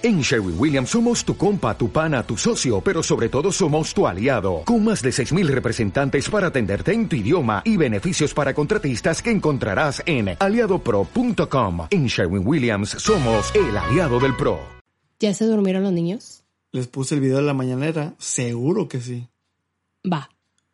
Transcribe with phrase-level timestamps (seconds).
[0.00, 4.06] En Sherwin Williams somos tu compa, tu pana, tu socio, pero sobre todo somos tu
[4.06, 9.20] aliado, con más de 6.000 representantes para atenderte en tu idioma y beneficios para contratistas
[9.20, 11.88] que encontrarás en aliadopro.com.
[11.90, 14.60] En Sherwin Williams somos el aliado del PRO.
[15.18, 16.44] ¿Ya se durmieron los niños?
[16.70, 19.26] Les puse el video de la mañanera, seguro que sí.
[20.06, 20.30] Va.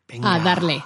[0.07, 0.35] Venga.
[0.35, 0.83] A darle.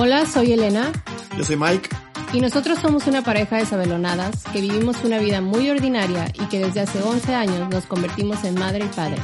[0.00, 0.92] Hola, soy Elena
[1.36, 1.88] Yo soy Mike.
[2.32, 6.60] y nosotros somos una pareja de sabelonadas que vivimos una vida muy ordinaria y que
[6.60, 9.20] desde hace 11 años nos convertimos en madre y padre.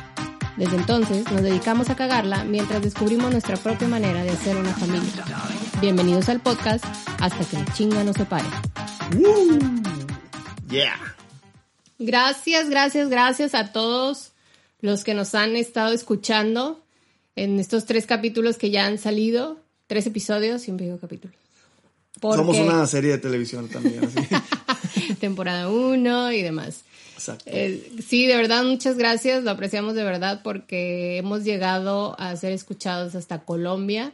[0.57, 5.25] Desde entonces nos dedicamos a cagarla mientras descubrimos nuestra propia manera de hacer una familia.
[5.81, 6.85] Bienvenidos al podcast
[7.21, 8.49] hasta que la chinga nos separe.
[9.17, 9.61] Woo.
[10.69, 10.99] Yeah.
[12.01, 14.33] Gracias, gracias, gracias a todos
[14.81, 16.85] los que nos han estado escuchando
[17.37, 19.64] en estos tres capítulos que ya han salido.
[19.87, 21.37] Tres episodios, siempre digo capítulos.
[22.21, 24.05] Porque Somos una serie de televisión también.
[24.05, 25.15] así.
[25.21, 26.83] temporada uno y demás.
[27.15, 27.45] Exacto.
[27.47, 29.45] Eh, sí, de verdad, muchas gracias.
[29.45, 34.13] Lo apreciamos de verdad porque hemos llegado a ser escuchados hasta Colombia.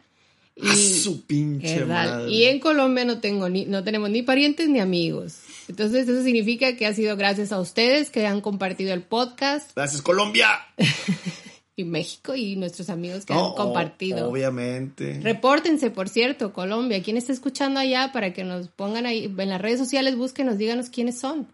[0.56, 2.30] Y, A su pinche madre.
[2.30, 5.36] y en Colombia no tengo ni, no tenemos ni parientes ni amigos.
[5.68, 10.02] Entonces eso significa que ha sido gracias a ustedes que han compartido el podcast Gracias,
[10.02, 10.48] Colombia.
[11.76, 14.28] y México y nuestros amigos que No, han compartido.
[14.28, 15.20] Obviamente.
[15.22, 17.02] Repórtense, por cierto, Colombia.
[17.02, 20.16] ¿Quién está escuchando allá para que nos pongan ahí en las redes sociales?
[20.16, 21.46] Búsquenos, díganos quiénes son.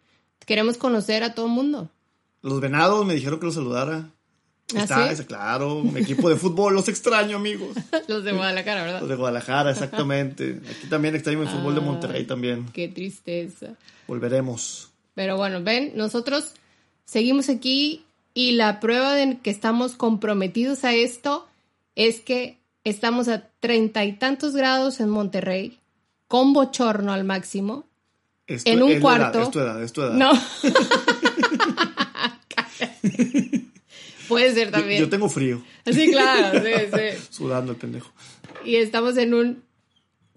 [0.46, 1.90] Queremos conocer a todo el mundo.
[2.42, 4.10] Los venados me dijeron que los saludara.
[4.74, 5.24] ¿Ah, Está, sí?
[5.24, 5.82] claro.
[5.84, 7.76] Mi equipo de fútbol, los extraño, amigos.
[8.08, 9.08] Los de Guadalajara, Los ¿verdad?
[9.08, 10.60] de Guadalajara, exactamente.
[10.68, 11.80] Aquí también extraño el fútbol de.
[11.82, 12.66] Monterrey también.
[12.72, 13.74] Qué tristeza.
[14.08, 14.90] Volveremos.
[15.14, 16.52] Pero bueno, ven, nosotros
[17.04, 18.05] seguimos aquí
[18.36, 21.48] y la prueba de que estamos comprometidos a esto
[21.94, 25.78] es que estamos a treinta y tantos grados en Monterrey,
[26.28, 27.86] con bochorno al máximo.
[28.46, 29.38] En un cuarto.
[29.38, 30.12] Edad, es tu edad, es tu edad.
[30.12, 30.32] No.
[34.28, 35.00] Puede ser Yo- también.
[35.00, 35.62] Yo, tengo frío.
[35.90, 37.24] Sí, claro, sí, sí.
[37.30, 38.12] Sudando el pendejo.
[38.66, 39.62] Y estamos en un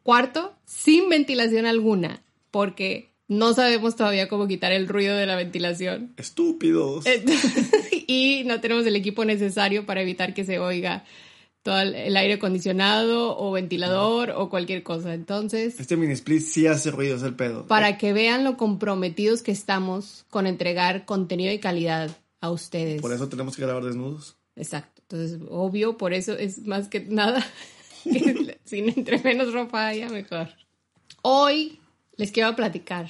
[0.04, 6.14] cuarto sin ventilación alguna, porque no sabemos todavía cómo quitar el ruido de la ventilación.
[6.16, 7.06] Estúpidos.
[8.12, 11.04] Y no tenemos el equipo necesario para evitar que se oiga
[11.62, 15.14] todo el- aire acondicionado o ventilador o cualquier cosa.
[15.14, 17.68] Entonces, Este mini split sí hace ruido, es el pedo.
[17.68, 22.10] para que vean lo comprometidos que estamos con entregar contenido de calidad
[22.42, 23.00] a ustedes.
[23.02, 24.38] Por eso tenemos que grabar desnudos.
[24.56, 25.02] Exacto.
[25.04, 27.46] Entonces, obvio, por eso es más que nada,
[28.04, 30.48] que sin entre menos ropa haya, mejor.
[31.22, 31.80] Hoy
[32.18, 33.08] les quiero platicar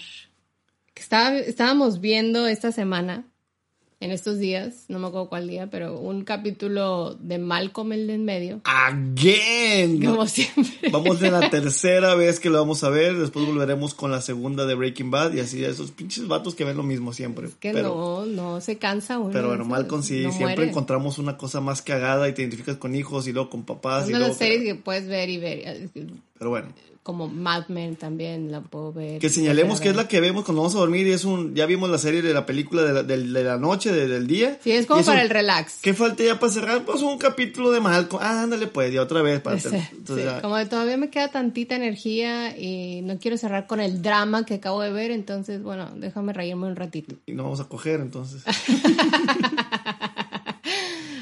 [0.94, 3.26] que estaba- estábamos viendo esta semana,
[4.02, 8.14] en estos días, no me acuerdo cuál día, pero un capítulo de Malcolm el de
[8.14, 10.04] en medio, Again.
[10.06, 10.90] como siempre.
[10.90, 13.18] Vamos de la tercera vez que lo vamos a ver.
[13.18, 15.34] Después volveremos con la segunda de Breaking Bad.
[15.34, 17.50] Y así, esos pinches vatos que ven lo mismo siempre.
[17.60, 19.32] Que pero, no, no se cansa uno.
[19.34, 19.66] pero bueno.
[19.66, 20.70] Malcolm sí, No siempre muere.
[20.70, 24.04] encontramos una cosa más cagada y te identificas con hijos y luego con papás.
[24.04, 25.90] Es una de las series que puedes ver y ver,
[26.38, 26.70] Pero bueno,
[27.10, 29.18] como Mad Men también la puedo ver.
[29.20, 31.56] que señalemos que es la que vemos cuando vamos a dormir y es un...
[31.56, 34.28] Ya vimos la serie de la película de la, del- de la noche, de- del
[34.28, 34.60] día.
[34.64, 35.78] Sí, es como para un- el relax.
[35.82, 36.86] ¿Qué falta ya para cerrar?
[36.86, 38.22] Pues un capítulo de Malcolm.
[38.24, 39.42] Ah, ándale pues, ya otra vez.
[39.42, 43.66] Para Sí, entonces, sí, como de todavía me queda tantita energía y no quiero cerrar
[43.66, 47.16] con el drama que acabo de ver, entonces, bueno, déjame reírme un ratito.
[47.26, 48.44] Y no vamos a coger entonces.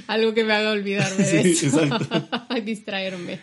[0.08, 1.82] Algo que me haga olvidarme de Sí, eso.
[1.84, 2.28] exacto.
[2.64, 3.40] Distraerme.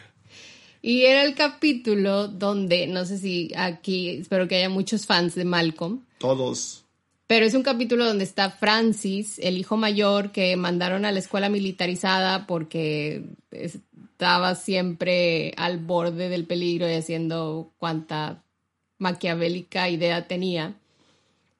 [0.87, 5.47] Y era el capítulo donde, no sé si aquí, espero que haya muchos fans de
[5.47, 6.84] Malcolm, Todos.
[7.27, 11.49] pero es un capítulo donde está Francis, el hijo mayor que mandaron a la escuela
[11.49, 18.45] militarizada porque estaba siempre al borde del peligro y haciendo cuanta
[18.99, 20.75] maquiavélica idea tenía.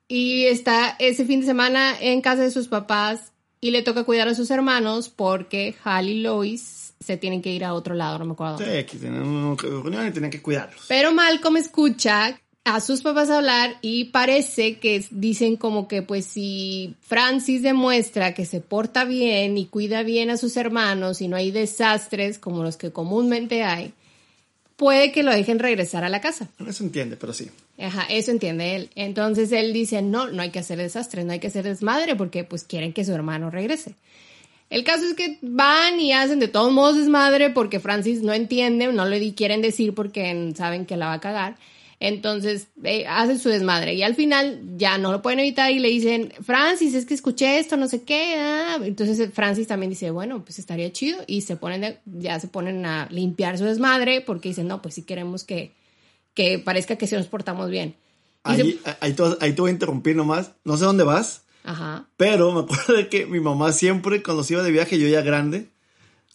[0.07, 4.29] Y está ese fin de semana en casa de sus papás y le toca cuidar
[4.29, 8.25] a sus hermanos porque Hal y Lois se tienen que ir a otro lado, no
[8.25, 8.59] me acuerdo.
[8.59, 10.85] Sí, tenían reunión y tenían que cuidarlos.
[10.89, 16.97] Pero Malcolm escucha a sus papás hablar y parece que dicen como que pues si
[17.03, 21.51] Francis demuestra que se porta bien y cuida bien a sus hermanos y no hay
[21.51, 23.93] desastres como los que comúnmente hay,
[24.77, 26.49] puede que lo dejen regresar a la casa.
[26.71, 27.51] Se entiende, pero sí.
[27.79, 28.91] Ajá, eso entiende él.
[28.95, 32.45] Entonces él dice, no, no hay que hacer desastres, no hay que hacer desmadre porque
[32.45, 33.95] pues quieren que su hermano regrese.
[34.75, 38.93] El caso es que van y hacen de todos modos desmadre porque Francis no entiende,
[38.93, 41.57] no le quieren decir porque saben que la va a cagar.
[42.01, 45.89] Entonces eh, hacen su desmadre y al final ya no lo pueden evitar y le
[45.91, 48.35] dicen, Francis, es que escuché esto, no sé qué.
[48.37, 48.79] ah".
[48.83, 52.85] Entonces Francis también dice, bueno, pues estaría chido y se ponen de- ya se ponen
[52.85, 55.71] a limpiar su desmadre porque dicen, no, pues sí queremos que,
[56.35, 57.95] que parezca que sí nos portamos bien.
[58.57, 58.65] Se-
[59.13, 60.51] te, ahí te voy a interrumpir nomás.
[60.65, 62.07] No sé dónde vas, Ajá.
[62.19, 65.23] pero me acuerdo de que mi mamá siempre, cuando se iba de viaje, yo ya
[65.23, 65.71] grande,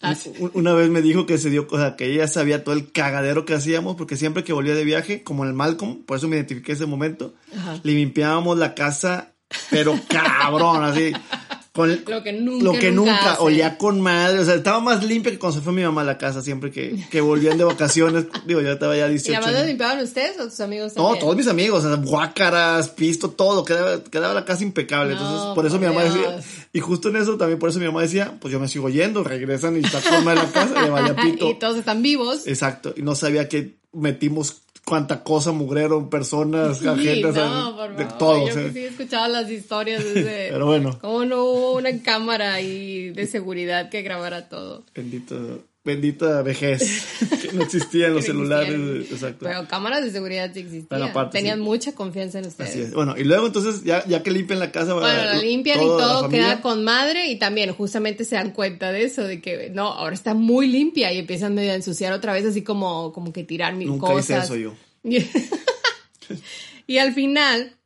[0.02, 0.32] Ah, sí.
[0.54, 3.44] una vez me dijo que se dio, o sea, que ella sabía todo el cagadero
[3.44, 6.72] que hacíamos, porque siempre que volvía de viaje, como el Malcolm, por eso me identifiqué
[6.72, 7.78] ese momento, Ajá.
[7.82, 9.32] le limpiábamos la casa,
[9.70, 11.12] pero cabrón, así.
[12.04, 15.04] Con Lo que nunca, lo que nunca nunca, olía con madre, o sea, estaba más
[15.04, 17.64] limpia que cuando se fue mi mamá a la casa, siempre que, que volvían de
[17.64, 19.68] vacaciones, digo, yo estaba ya ¿Y 18 además lo años.
[19.68, 21.20] limpiaban ustedes o tus amigos No, también?
[21.24, 25.14] todos mis amigos, o sea, guácaras, pisto, todo, quedaba, quedaba la casa impecable.
[25.14, 26.44] No, Entonces, por eso mi por mamá decía, Dios.
[26.72, 29.24] y justo en eso también por eso mi mamá decía, pues yo me sigo yendo,
[29.24, 31.50] regresan y está madre la casa, le vaya pito.
[31.50, 32.46] y todos están vivos.
[32.46, 38.04] Exacto, y no sabía que metimos cuánta cosa, mugrero, personas, Sí, agendas, no, por de
[38.04, 38.18] favor.
[38.18, 38.38] todo.
[38.48, 40.48] Yo o sea, que sí he escuchado las historias desde...
[40.50, 40.98] Pero bueno.
[41.00, 44.82] Cómo no hubo una cámara ahí de seguridad que grabara todo.
[44.92, 47.06] bendito, bendita vejez,
[47.40, 49.02] que no existían los celulares, existían.
[49.14, 49.46] exacto.
[49.46, 51.02] Pero cámaras de seguridad sí existían.
[51.02, 51.64] Aparte, Tenían sí.
[51.64, 52.70] mucha confianza en ustedes.
[52.70, 52.92] Así es.
[52.92, 56.28] Bueno, y luego entonces, ya, ya que limpian la casa, Bueno, la limpian y todo
[56.28, 60.14] queda con madre y también justamente se dan cuenta de eso, de que no, ahora
[60.14, 63.74] está muy limpia y empiezan medio a ensuciar otra vez así como, como que tirar
[63.74, 64.44] mil Nunca cosas.
[64.44, 64.74] hice eso yo.
[66.86, 67.76] y al final,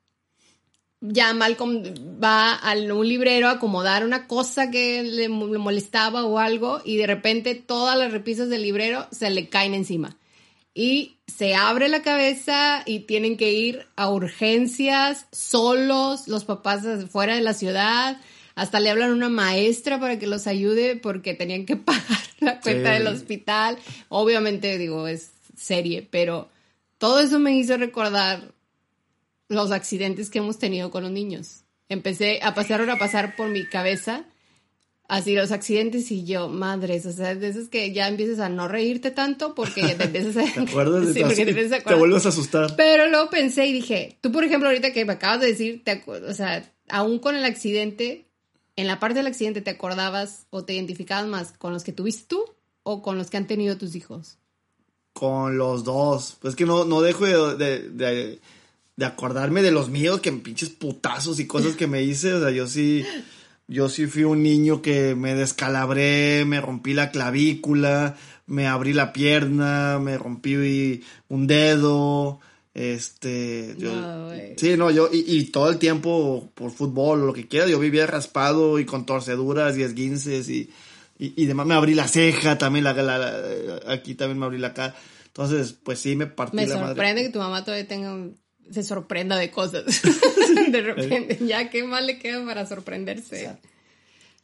[1.07, 1.83] ya Malcolm
[2.23, 6.81] va a un librero a acomodar una cosa que le, mo- le molestaba o algo
[6.85, 10.17] y de repente todas las repisas del librero se le caen encima.
[10.75, 17.35] Y se abre la cabeza y tienen que ir a urgencias solos, los papás fuera
[17.37, 18.19] de la ciudad.
[18.57, 22.61] Hasta le hablan a una maestra para que los ayude porque tenían que pagar la
[22.61, 22.99] cuenta Sí.
[23.03, 23.79] del hospital.
[24.09, 26.49] Obviamente, digo, es serie, pero
[26.99, 28.53] todo eso me hizo recordar
[29.49, 31.65] los accidentes que hemos tenido con los niños.
[31.89, 34.25] Empecé a pasar a pasar por mi cabeza
[35.07, 38.69] así los accidentes y yo, madres, o sea, de esos que ya empiezas a no
[38.69, 40.53] reírte tanto porque te empiezas a...
[40.53, 41.09] ¿Te acuerdas?
[41.15, 41.99] Sí, porque te, empiezas a te acordar.
[41.99, 42.75] vuelves a asustar.
[42.77, 46.03] Pero luego pensé y dije, tú por ejemplo ahorita que me acabas de decir, te
[46.07, 48.27] o sea, aún con el accidente,
[48.77, 52.25] en la parte del accidente te acordabas o te identificabas más con los que tuviste
[52.27, 52.43] tú
[52.83, 54.39] o con los que han tenido tus hijos.
[55.13, 56.39] Con los dos.
[56.41, 58.41] Pues que no, no dejo de, de, de-
[58.97, 62.33] de acordarme de los míos, que pinches putazos y cosas que me hice.
[62.35, 63.05] O sea, yo sí,
[63.69, 69.13] yo sí fui un niño que me descalabré, me rompí la clavícula, me abrí la
[69.13, 72.41] pierna, me rompí un dedo.
[72.75, 77.33] Este, yo- No, sí, no, yo, y, y todo el tiempo por fútbol o lo
[77.33, 80.71] que quiera, yo vivía raspado y con torceduras y esguinces y,
[81.19, 81.67] y, y demás.
[81.67, 84.95] Me abrí la ceja también, la, la- la- aquí también me abrí la cara.
[85.27, 87.23] Entonces, pues sí, me partí Me la sorprende madre.
[87.25, 88.37] que tu mamá todavía tenga un-
[88.71, 89.85] se sorprenda de cosas.
[90.69, 93.57] de repente, ya qué más le queda para sorprenderse.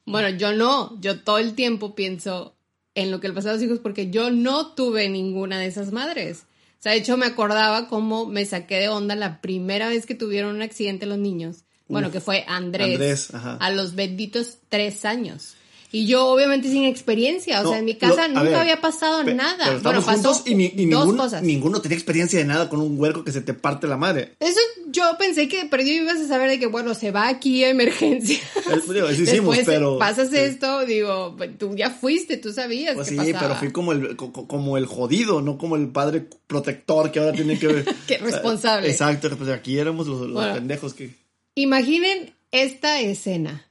[0.05, 2.57] Bueno, yo no, yo todo el tiempo pienso
[2.95, 5.93] en lo que le pasaba a los hijos porque yo no tuve ninguna de esas
[5.93, 6.45] madres.
[6.79, 10.15] O sea, de hecho me acordaba cómo me saqué de onda la primera vez que
[10.15, 11.65] tuvieron un accidente los niños.
[11.89, 13.57] Bueno, Uf, que fue Andrés, Andrés, ajá.
[13.57, 15.57] a los benditos tres años.
[15.93, 18.81] Y yo obviamente sin experiencia, o No, sea, en mi casa lo- nunca ver, había
[18.81, 19.65] pasado Pe- nada.
[19.67, 21.43] Pero bueno, pasó juntos y, ni- y dos ninguno, cosas.
[21.43, 24.35] ninguno tenía experiencia de nada con un huerco que se te parte la madre.
[24.39, 24.61] Eso
[24.93, 28.39] yo pensé que perdió ibas a saber de que, bueno, se va aquí a emergencia.
[28.73, 32.95] Es- digo, eso hicimos, Después pero- pasas esto, digo, pues, tú ya fuiste, tú sabías
[32.95, 33.41] Pues sí, pasaba.
[33.41, 37.19] pero fui como el, co- co- como el jodido, no como el padre protector que
[37.19, 37.85] ahora tiene que ver.
[38.07, 38.88] Que responsable.
[38.91, 40.55] Exacto, pues aquí éramos los, los Bueno.
[40.55, 41.11] pendejos que.
[41.57, 43.67] Imaginen esta escena.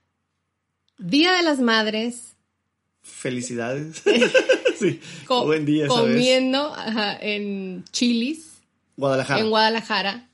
[1.00, 2.34] Día de las Madres,
[3.02, 4.04] Felicidades.
[4.80, 6.14] sí, co- buen día esa vez.
[6.14, 8.46] comiendo ajá, en Chilis,
[8.98, 9.40] Guadalajara.
[9.40, 10.30] en Guadalajara,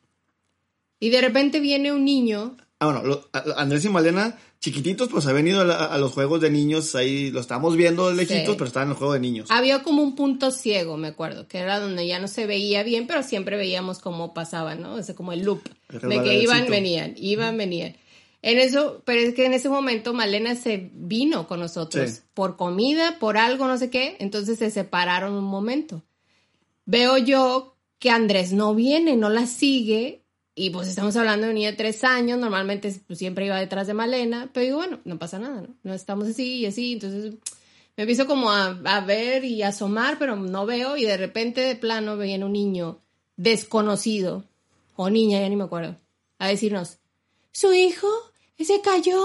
[1.00, 5.48] y de repente viene un niño ah, bueno, lo- Andrés y Malena, chiquititos, pues habían
[5.48, 8.53] ido a, la- a los juegos de niños, ahí lo estábamos viendo lejitos, Sí.
[8.53, 9.51] pero estaban en los juegos de niños.
[9.51, 13.05] Había como un punto ciego, me acuerdo, que era donde ya no se veía bien,
[13.07, 14.95] pero siempre veíamos cómo pasaba, ¿no?
[14.95, 17.95] O sea, como el loop, El de que iban, venían, iban, venían.
[18.47, 22.21] En eso, pero es que en ese momento Malena se vino con nosotros Sí.
[22.35, 26.03] por comida, por algo, no sé qué, entonces se separaron un momento.
[26.85, 30.21] Veo yo que Andrés no viene, no la sigue,
[30.53, 33.87] y pues estamos hablando de una niña de tres años, normalmente pues, siempre iba detrás
[33.87, 35.69] de Malena, pero digo, bueno, no pasa nada, ¿no?
[35.81, 37.33] No estamos así y así, entonces
[37.97, 41.61] me empiezo como a, a ver y a asomar, pero no veo, y de repente
[41.61, 42.99] de plano viene un niño
[43.37, 44.43] desconocido,
[44.95, 45.95] o niña, ya ni me acuerdo,
[46.37, 46.99] a decirnos,
[47.51, 48.07] su hijo
[48.63, 49.19] se cayó,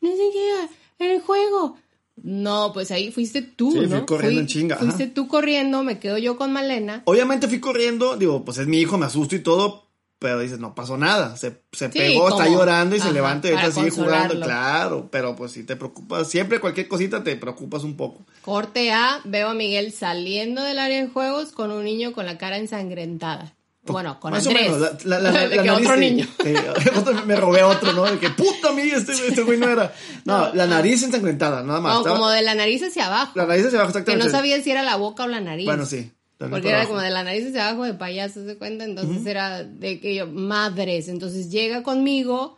[0.00, 1.76] no sé qué, en el juego,
[2.16, 4.06] No, pues ahí fuiste tú, Sí, fui ¿no?
[4.06, 4.84] corriendo en chinga, ajá.
[4.84, 7.02] Fuiste tú corriendo, me quedo yo con Malena.
[7.06, 9.86] Obviamente fui corriendo, digo, pues es mi hijo, me asusto y todo,
[10.18, 11.36] pero dices, no pasó nada.
[11.36, 15.08] Se, se Sí, pegó, está llorando y se levanta y ahorita sigue jugando, claro.
[15.10, 18.24] Pero pues si te preocupas, siempre cualquier cosita te preocupas un poco.
[18.42, 22.38] Corte A, veo a Miguel saliendo del área de juegos con un niño con la
[22.38, 23.56] cara ensangrentada.
[23.84, 24.68] Bueno, con Más Andrés.
[24.70, 26.26] o menos, la, la, la, De que nariz otro niño.
[26.44, 26.56] Eh,
[26.96, 28.04] otro- me robé otro, ¿no?
[28.04, 29.92] De que puta mía, este, este güey no era.
[30.24, 31.94] No, la nariz ensangrentada, nada más.
[31.94, 33.32] No, Estaba- como de la nariz hacia abajo.
[33.34, 34.24] La nariz hacia abajo, Que exactamente.
[34.26, 35.66] no sabía si era la boca o la nariz.
[35.66, 36.12] Bueno, sí.
[36.38, 36.90] Porque por era abajo.
[36.90, 38.84] como de la nariz hacia abajo de payaso, ¿se cuenta?
[38.84, 41.08] Entonces era de que yo, madres.
[41.08, 42.56] Entonces llega conmigo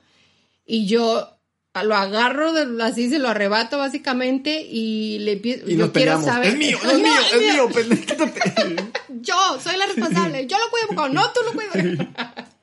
[0.67, 1.34] y yo
[1.83, 2.53] lo agarro,
[2.83, 5.69] así se lo arrebato básicamente y le empiezo.
[5.69, 6.25] Y yo nos quiero peleamos.
[6.27, 6.49] saber.
[6.49, 8.03] Es mío, no es mío, es mío, pendejo.
[8.03, 8.77] quítate.
[9.21, 10.47] Yo soy la responsable.
[10.47, 12.09] Yo lo cuido, no tú lo cuidas.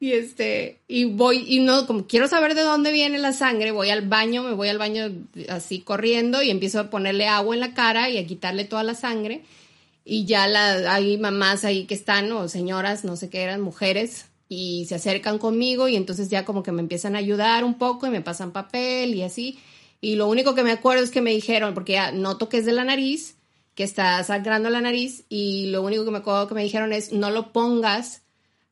[0.00, 3.88] Y este, y voy, y no, como quiero saber de dónde viene la sangre, voy
[3.90, 5.04] al baño, me voy al baño
[5.48, 8.96] así corriendo y empiezo a ponerle agua en la cara y a quitarle toda la
[8.96, 9.44] sangre.
[10.04, 14.24] Y ya la, hay mamás ahí que están, o señoras, no sé qué eran, mujeres,
[14.54, 18.06] y se acercan conmigo y entonces ya como que me empiezan a ayudar un poco
[18.06, 19.58] y me pasan papel y así.
[20.02, 22.66] Y lo único que me acuerdo es que me dijeron, porque ya noto que es
[22.66, 23.36] de la nariz,
[23.74, 27.12] que está sangrando la nariz, y lo único que me acuerdo que me dijeron es,
[27.14, 28.20] no lo pongas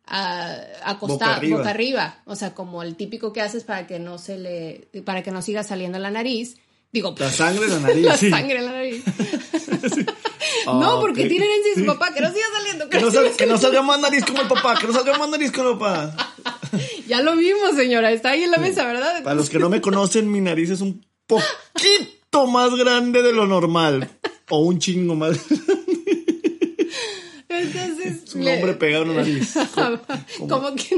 [0.04, 2.02] a, acostado, Boca boca arriba.
[2.02, 2.22] arriba.
[2.26, 5.40] O sea, como el típico que haces para que no se le, para que no
[5.40, 6.58] siga saliendo la nariz.
[6.92, 8.04] Digo, La sangre en la nariz.
[8.04, 8.28] la sí.
[8.28, 9.04] sangre en la nariz.
[10.66, 11.28] Ah, no, porque ok.
[11.28, 11.80] tiene herencia de Sí.
[11.80, 12.88] su papá, que no siga saliendo.
[12.88, 15.28] Que no, sal- que no salga más nariz como el papá, que no salga más
[15.28, 16.16] nariz como el papá.
[17.06, 18.10] Ya lo vimos, señora.
[18.12, 19.22] Está ahí en la mesa, ¿verdad?
[19.22, 23.46] Para los que no me conocen, mi nariz es un poquito más grande de lo
[23.46, 24.08] normal.
[24.48, 25.36] O un chingo más.
[27.48, 28.24] Entonces.
[28.26, 29.54] Es un le- hombre pegado en la nariz.
[30.48, 30.96] Como que.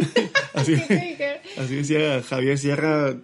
[0.54, 0.74] Así,
[1.58, 3.14] así decía Javier Sierra.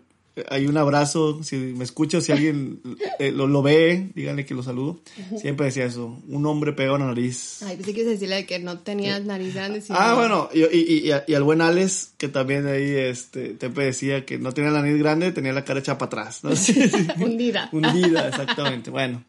[0.48, 1.42] Hay un abrazo.
[1.42, 2.80] Si me escucha, si alguien
[3.18, 5.00] eh, lo, lo ve, díganle que lo saludo.
[5.38, 6.18] Siempre decía eso.
[6.28, 7.62] Un hombre pegado en la nariz.
[7.62, 9.80] Ay, pensé que decirle que no tenías nariz grande.
[9.80, 13.84] sino- Ah, bueno, y, y, y, y al buen Alex, que también ahí este, siempre
[13.86, 16.40] decía que no tenía la nariz grande, tenía la cara hecha para atrás.
[17.18, 17.68] Hundida.
[17.72, 18.90] Hundida, exactamente.
[18.90, 19.24] Bueno,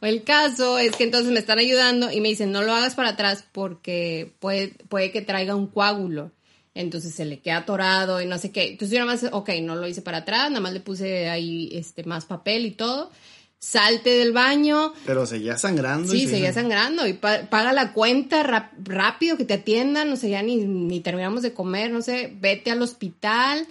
[0.00, 3.10] El caso es que entonces me están ayudando y me dicen, no lo hagas para
[3.10, 6.32] atrás porque puede, puede que traiga un coágulo.
[6.76, 8.68] Entonces se le queda atorado y no sé qué.
[8.70, 11.70] Entonces yo nada más, ok, no lo hice para atrás, nada más le puse ahí
[11.72, 13.10] este, más papel y todo.
[13.58, 16.14] Salte del baño, pero seguía sangrando.
[16.14, 18.42] y Sí, seguía sangrando y pa- paga la cuenta
[18.78, 22.70] rápido, que te atiendan, no sé, ya ni, ni terminamos de comer, no sé, vete
[22.70, 23.66] al hospital,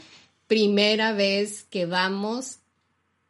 [0.48, 2.58] primera vez que vamos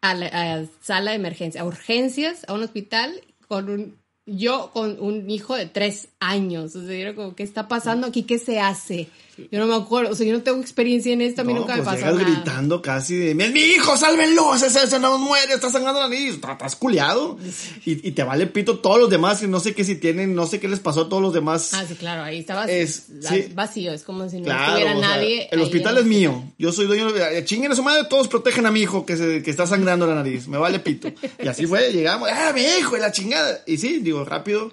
[0.01, 4.97] a la a sala de emergencia, a urgencias, a un hospital con un, yo con
[4.99, 8.23] un hijo de tres años, o sea, yo era como, ¿qué está pasando aquí?
[8.23, 9.09] ¿Qué se hace?
[9.51, 11.59] Yo no me acuerdo, o sea, yo no tengo experiencia en esto, a mí No,
[11.59, 12.29] nunca pues me pasó llegas nada.
[12.35, 16.53] gritando casi de, "Mi- hijo, sálvenlo, ese, ese no muere, está sangrando la nariz, Está-
[16.53, 17.37] estás culiado.
[17.85, 20.47] Y, y te vale pito todos los demás, y no sé qué si tienen, no
[20.47, 21.73] sé qué les pasó a todos los demás.
[21.73, 23.47] Ah, sí, claro, ahí estaba Es- sí.
[23.53, 25.49] vacío, es como si no Claro, estuviera o sea, nadie.
[25.51, 26.43] el hospital es mío.
[26.57, 27.43] Yo soy dueño de...
[27.43, 30.15] Chinguen a su madre, todos protegen a mi hijo que, se, que está sangrando la
[30.15, 30.47] nariz.
[30.47, 31.11] Me vale pito.
[31.43, 32.95] Y así fue, llegamos, ¡ah, mi hijo!
[32.95, 33.61] Y la chingada.
[33.67, 34.71] Y sí, digo, rápido.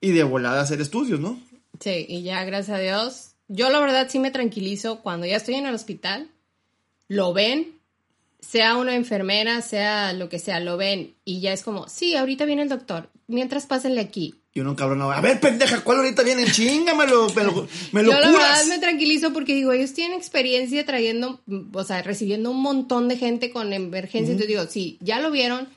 [0.00, 1.40] Y de volada a hacer estudios, ¿no?
[1.80, 3.30] Sí, y ya, gracias a Dios.
[3.48, 6.30] Yo la verdad sí me tranquilizo cuando ya estoy en el hospital,
[7.08, 7.78] lo ven,
[8.40, 12.44] sea una enfermera, sea lo que sea, lo ven y ya es como, sí, ahorita
[12.44, 14.34] viene el doctor, mientras pásenle aquí.
[14.52, 16.50] Y uno cabrón, a ver, pendeja, ¿cuál ahorita viene?
[16.50, 18.66] Chingamelo, me lo, me lo Yo la verdad curas.
[18.68, 21.42] me tranquilizo porque digo, ellos tienen experiencia trayendo,
[21.74, 24.32] o sea, recibiendo un montón de gente con emergencia.
[24.32, 25.68] Entonces digo, sí, ya lo vieron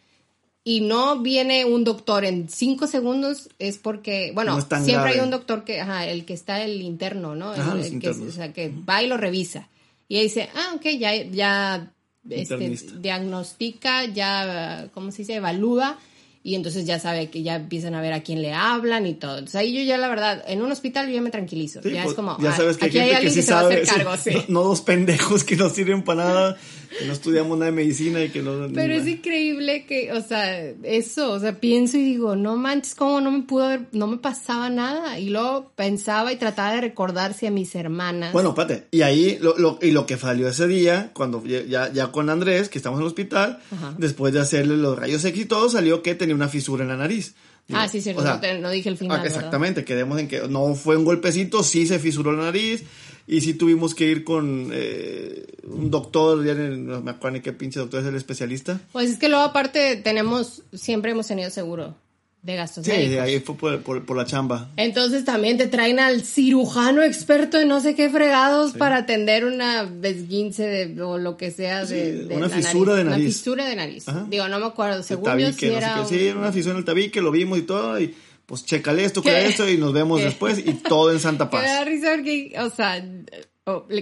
[0.64, 5.22] y no viene un doctor en cinco segundos, es porque, bueno, No siempre hay grave.
[5.24, 7.52] un doctor que, ajá, el que está el interno, ¿no?
[7.52, 9.70] Ajá, El- el que, o sea, que va y lo revisa.
[10.08, 11.92] Y ahí dice, ah, ok, ya, ya
[12.30, 15.36] este, diagnostica, ya, ¿cómo se dice?
[15.36, 15.98] Evalúa.
[16.42, 19.34] Y entonces ya sabe que ya empiezan a ver a quién le hablan y todo.
[19.34, 21.82] Entonces ahí yo ya la verdad, en un hospital yo ya me tranquilizo.
[21.84, 23.34] Sí, ya pues, es como, ya ah, sabes que hay aquí hay gente que alguien
[23.34, 23.82] sí que se va a sabe.
[23.82, 24.32] hacer cargo, sí.
[24.32, 24.38] sí.
[24.48, 26.58] No, no dos pendejos que no sirven para nada,
[26.98, 28.68] que no estudiamos nada de medicina y que no...
[28.74, 33.22] Pero es increíble que, o sea, eso, o sea, pienso y digo, no manches, cómo
[33.22, 35.20] no me pudo haber, no me pasaba nada.
[35.20, 38.34] Y luego pensaba y trataba de recordar si a mis hermanas.
[38.34, 38.88] Bueno, espérate.
[38.92, 42.70] Y ahí, lo, lo- y lo que salió ese día, cuando ya, ya, con Andrés,
[42.70, 43.94] que estamos en el hospital, Ajá.
[43.98, 46.98] después de hacerle los rayos X y todo, salió que tenía una fisura en la
[46.98, 47.36] nariz.
[47.68, 49.22] Digo, ah, sí, cierto, o sea, no, te- no dije el ah, final.
[49.22, 49.36] ¿verdad?
[49.38, 52.84] exactamente, quedemos en que no fue un golpecito, sí se fisuró la nariz,
[53.30, 57.54] y sí tuvimos que ir con eh, un doctor, ya no me acuerdo ni qué
[57.54, 58.80] pinche doctor es el especialista.
[58.92, 61.96] Pues es que luego aparte tenemos, siempre hemos tenido seguro.
[62.42, 63.20] de gastos Sí, médicos.
[63.26, 64.70] ahí fue por, por- por la chamba.
[64.78, 69.84] Entonces también te traen al cirujano experto en no sé qué fregados para atender una
[69.84, 73.26] desguince de, o lo que sea Sí, de, de una la fisura de nariz.
[73.26, 74.08] Una fisura de nariz.
[74.08, 74.26] Ajá.
[74.30, 75.04] Digo, no me acuerdo.
[75.04, 75.94] Según yo tabique, sí no sé era...
[75.96, 76.00] qué.
[76.00, 78.16] un- Sí, era una fisión en el tabique, lo vimos y todo, y
[78.50, 80.26] pues chécale esto, chécale esto, y nos vemos ¿Qué?
[80.26, 81.88] después, y todo en Santa Que me da Paz.
[81.88, 83.06] risa porque, o sea,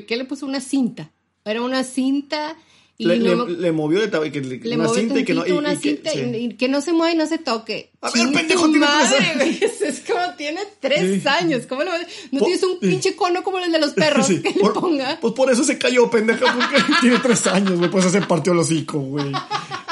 [0.08, 0.46] ¿qué le puso?
[0.48, 1.12] Una cinta.
[1.46, 2.56] Era una cinta
[2.98, 5.46] y Le, no le- movió de tabique, le- una movió cinta y que no.
[5.46, 6.20] y- una y que- cinta sí.
[6.20, 7.92] y que no se mueva y no se toque.
[8.00, 9.36] A ver, pendejo, tiene tres madre, años.
[9.38, 9.60] güey.
[9.90, 11.28] Es, como tiene tres Sí.
[11.28, 11.66] años.
[11.68, 11.98] ¿Cómo va-
[12.32, 15.18] No tienes un pinche cono como el de los perros Sí, que por- le ponga.
[15.20, 18.60] Pues por eso se cayó, pendeja, porque tiene tres años, güey, pues se partió el
[18.60, 19.26] hocico, güey.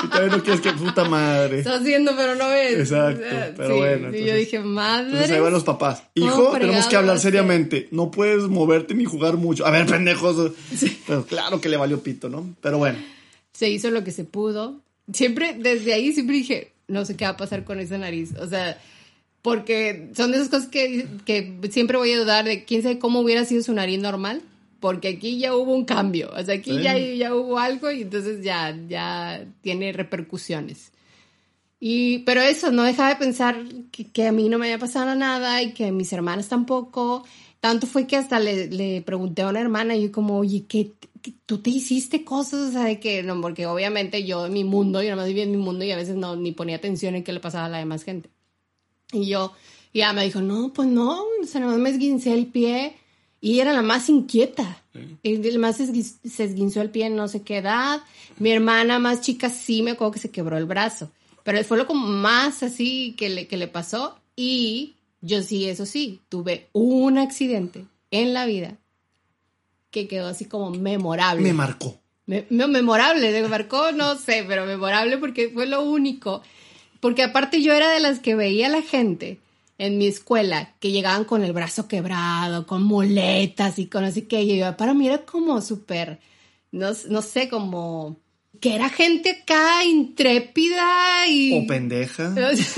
[0.03, 1.59] Y todavía no quieres que puta madre.
[1.59, 2.79] Está haciendo, pero no ves.
[2.79, 5.05] Exacto, O sea, pero sí, bueno, sí, yo entonces- dije, madre.
[5.07, 6.03] Entonces ahí van los papás.
[6.15, 7.87] ¿Cómo Hijo, tenemos que hablar seriamente.
[7.91, 9.65] No puedes moverte ni jugar mucho.
[9.65, 10.51] A ver, pendejos.
[11.07, 12.53] Pero claro que le valió pito, ¿no?
[12.61, 12.99] Pero bueno.
[13.51, 14.81] se hizo lo que se pudo.
[15.11, 18.33] Siempre, desde ahí siempre dije, no sé qué va a pasar con esa nariz.
[18.39, 18.77] O sea,
[19.41, 23.19] porque son de esas cosas que, que siempre voy a dudar de quién sabe cómo
[23.21, 24.41] hubiera sido su nariz normal.
[24.79, 26.29] Porque aquí ya hubo un cambio.
[26.35, 26.83] O sea, aquí Sí.
[26.83, 30.91] ya, ya hubo algo y entonces ya, ya tiene repercusiones.
[31.79, 35.13] Y, pero eso, no dejaba de pensar que, que a mí no me había pasado
[35.15, 37.25] nada y que a mis hermanas tampoco.
[37.59, 40.91] Tanto fue que hasta le, le pregunté a una hermana y yo como, oye, ¿qué,
[40.99, 42.69] qué- tú te hiciste cosas?
[42.69, 45.43] O sea, de que, no, porque obviamente yo en mi mundo, yo nada más vivía
[45.43, 47.69] en mi mundo y a veces no, ni ponía atención en qué le pasaba a
[47.69, 48.29] la demás gente.
[49.11, 49.53] Y yo,
[49.93, 52.95] y ella me dijo, no, pues no, o sea, nada más me esguincé el pie
[53.41, 54.81] y era la más inquieta.
[55.23, 58.01] Y la más se esguinzó el pie en no sé qué edad.
[58.39, 61.11] Mi hermana más chica sí me acuerdo que se quebró el brazo.
[61.43, 64.17] Pero fue lo como más así que le, que le pasó.
[64.35, 68.77] Y yo sí, eso sí, tuve un accidente en la vida
[69.95, 71.41] que quedó así como memorable.
[71.41, 71.97] Me marcó.
[72.25, 76.41] Me- no, memorable, me marcó, no sé, pero memorable porque fue lo único.
[76.99, 79.39] Porque aparte yo era de las que veía a la gente
[79.77, 84.45] en mi escuela que llegaban con el brazo quebrado, con muletas y con así que
[84.45, 86.19] yo, para mí era como súper,
[86.71, 88.17] no, no sé, como
[88.59, 91.63] que era gente acá intrépida y...
[91.63, 92.33] O pendeja.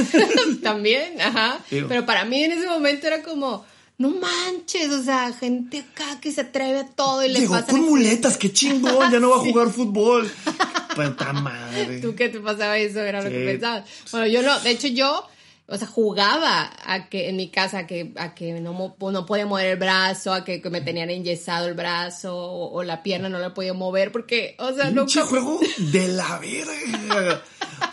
[0.61, 1.59] También, ajá.
[1.69, 3.65] Pero para mí en ese momento era como,
[3.97, 7.67] no manches, o sea, gente acá que se atreve a todo y le Llegó pasa.
[7.71, 10.31] con muletas, qué chingón, ya no va a jugar fútbol.
[10.95, 11.99] Puta madre.
[12.01, 12.99] ¿Tú qué te pasaba eso?
[13.01, 13.83] Era lo que pensabas.
[14.11, 15.27] Bueno, yo no, de hecho yo,
[15.67, 19.25] o sea, jugaba a que en mi casa a que, a que no, mo- no
[19.25, 23.03] podía mover el brazo, a que, que me tenían enyesado el brazo o, o la
[23.03, 25.23] pierna no la podía mover porque, o sea, nunca...
[25.25, 27.43] juego de la verga.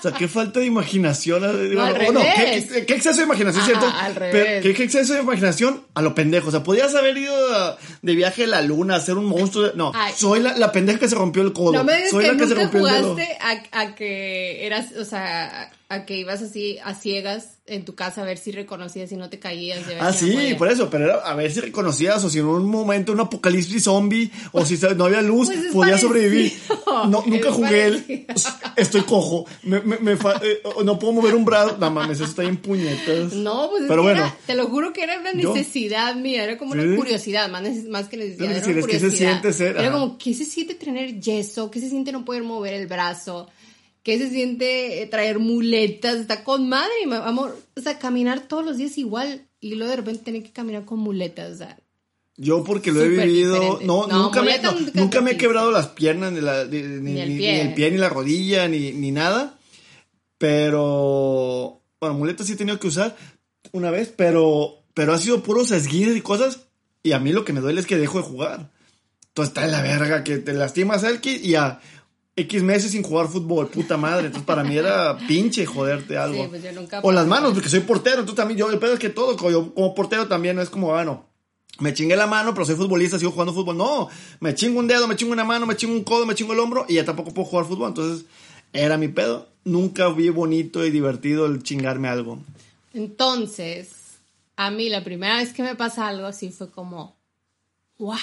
[0.05, 1.45] O sea, qué falta de imaginación.
[1.45, 2.21] Al no.
[2.21, 3.87] ¿qué, exceso de imaginación, Ajá, ¿cierto?
[3.99, 4.63] al revés.
[4.63, 6.49] ¿qué, qué exceso de imaginación a lo pendejo.
[6.49, 7.35] O sea, podías haber ido
[8.03, 9.71] de viaje a la luna, a ser un monstruo.
[9.75, 10.13] No, Ay.
[10.17, 11.73] soy la, la pendeja que se rompió el codo.
[11.73, 14.67] No me digas soy que la que se nunca rompió el jugaste a, a que
[14.67, 18.53] eras, o sea, a, que ibas así a ciegas en tu casa a ver si
[18.53, 19.81] reconocías y no te caías.
[20.01, 23.13] Ah, sí, por eso, pero era a ver si reconocías o si en un momento
[23.13, 26.53] un apocalipsis zombie o si no había luz, Pues es podía sobrevivir.
[27.09, 28.35] No, nunca es jugué parecido.
[28.77, 29.47] Estoy cojo.
[29.63, 31.77] Me, me- me fa- eh, no puedo mover un brazo.
[31.79, 33.33] No mames, eso está bien puñetas.
[33.35, 34.21] No, pues es Pero bueno.
[34.21, 36.81] era- te lo juro que era una Yo- necesidad mía, era como Sí.
[36.81, 38.51] una curiosidad, más, más que necesidad.
[38.51, 39.93] Era decir, una se siente ser- Era ajá.
[39.93, 41.71] como, ¿qué se siente tener yeso?
[41.71, 43.49] ¿Qué se siente no poder mover el brazo?
[44.03, 46.17] ¿Qué se siente eh, traer muletas?
[46.17, 46.93] Está con madre,
[47.25, 47.57] amor.
[47.77, 50.99] O sea, caminar todos los días igual y luego de repente tener que caminar con
[50.99, 51.79] muletas, o sea.
[52.37, 55.71] Yo porque lo he vivido, no, No, nunca, me, no, nunca nunca me he quebrado
[55.71, 57.01] las piernas, ni, la- ni- el
[57.39, 57.53] pie.
[57.53, 59.57] ni el pie, ni la rodilla, ni, ni nada.
[60.45, 63.17] Pero, bueno, muletas sí he tenido que usar
[63.73, 66.67] una vez, pero, pero ha sido puros esguines y cosas.
[67.03, 68.71] Y a mí lo que me duele es que dejo de jugar.
[69.29, 71.81] Entonces está de la verga que te lastimas X y a
[72.37, 74.27] X meses sin jugar fútbol, puta madre.
[74.27, 76.43] Entonces para mí era pinche joderte algo.
[76.45, 78.93] Sí, pues yo nunca- O las manos, porque soy portero, entonces también yo, el pedo
[78.95, 81.27] es que todo, como, yo, como portero también es como, bueno,
[81.81, 83.77] me chingué la mano, pero soy futbolista, sigo jugando fútbol.
[83.77, 84.09] No,
[84.41, 86.59] me chingo un dedo, me chingo una mano, me chingo un codo, me chingo el
[86.61, 87.89] hombro y ya tampoco puedo jugar fútbol.
[87.89, 88.27] Entonces,
[88.75, 89.49] era mi pedo.
[89.65, 92.39] Nunca vi bonito y divertido el chingarme algo.
[92.93, 94.19] Entonces,
[94.57, 97.17] a mí la primera vez que me pasa algo así fue como,
[97.99, 98.17] wow,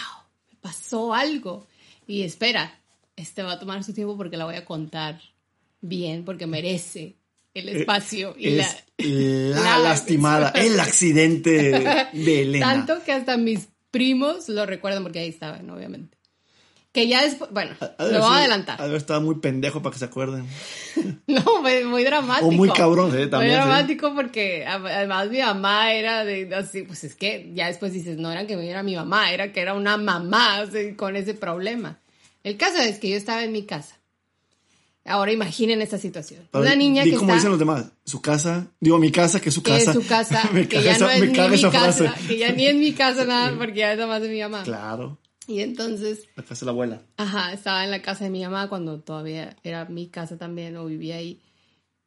[0.52, 1.66] me pasó algo.
[2.08, 2.80] Y espera,
[3.16, 5.20] este va a tomar su tiempo porque la voy a contar
[5.82, 7.16] bien, porque merece
[7.54, 11.72] el espacio y la, la- lastimada, el accidente
[12.14, 12.86] de Elena.
[12.86, 16.18] Tanto que hasta mis primos lo recuerdan porque ahí estaban, obviamente.
[16.92, 18.76] Que ya después, bueno, lo voy a adelantar.
[18.80, 20.46] ha de haber estado muy pendejo para que se acuerden.
[21.28, 22.48] No, fue muy dramático.
[22.48, 23.58] O muy cabrón, sí, Muy también, sí.
[23.58, 28.18] dramático porque a- además mi mamá era de así, pues es que ya después dices,
[28.18, 32.00] no era que era mi mamá, era que era una mamá sea, con ese problema.
[32.44, 33.96] El caso es que yo estaba en mi casa
[35.06, 36.48] Ahora imaginen esta situación.
[36.52, 37.34] Pero Una niña que como está...
[37.36, 39.92] dicen los demás, su casa, digo mi casa, que es su que casa.
[39.92, 42.10] es su casa, me que caga ya esa, no es ni mi casa, frase.
[42.28, 44.62] que ya ni en mi casa nada, porque ya es la más de mi mamá.
[44.64, 45.18] Claro,
[45.52, 47.02] Y entonces, la casa de la abuela.
[47.18, 50.86] ajá, estaba en la casa de mi mamá cuando todavía era mi casa también o
[50.86, 51.42] vivía ahí.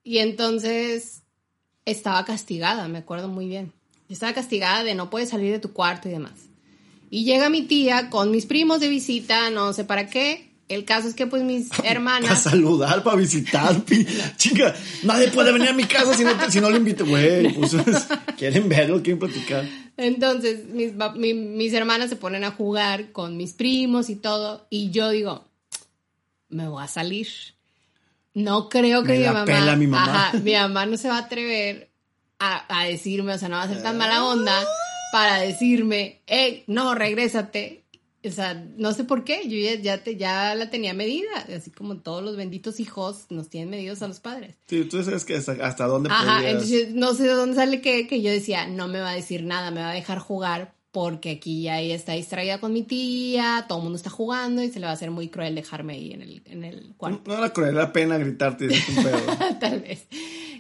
[0.03, 1.25] Y entonces
[1.85, 3.73] estaba castigada, me acuerdo muy bien.
[4.09, 6.33] Estaba castigada de no puedes salir de tu cuarto y demás.
[7.11, 10.54] Y llega mi tía con mis primos de visita, no sé para qué.
[10.69, 12.43] El caso es que pues mis Para hermanas...
[12.43, 16.71] saludar, para visitar, pi- chica, nadie puede venir a mi casa si no, si no
[16.71, 17.53] lo invito, güey.
[17.55, 17.73] Pues,
[18.39, 19.65] quieren verlo, quieren platicar.
[19.97, 24.67] Entonces mis, mi- mis hermanas se ponen a jugar con mis primos y todo.
[24.71, 25.45] Y yo digo,
[26.49, 27.29] me voy a salir.
[28.33, 30.29] No creo que Me mi la mamá, pela mi mamá.
[30.29, 31.91] Ajá, mi mamá no se va a atrever
[32.41, 34.53] a, a decirme, o sea, no va a ser tan mala onda
[35.13, 37.84] para decirme, eh, no, regrésate.
[38.27, 41.71] O sea, no sé por qué, yo ya, ya, te, ya la tenía medida, así
[41.71, 44.57] como todos los benditos hijos nos tienen medidos a los padres.
[44.67, 47.81] Sí, tú sabes que hasta, hasta dónde Ajá, podías- entonces no sé de dónde sale
[47.81, 50.75] que, que yo decía, no me va a decir nada, me va a dejar jugar
[50.91, 54.71] porque aquí ya ella está distraída con mi tía, todo el mundo está jugando y
[54.71, 57.37] se le va a hacer muy cruel dejarme ahí en el, en el cuarto, No
[57.37, 59.59] era cruel, era pena gritarte y decirte un pedo.
[59.61, 60.07] tal vez.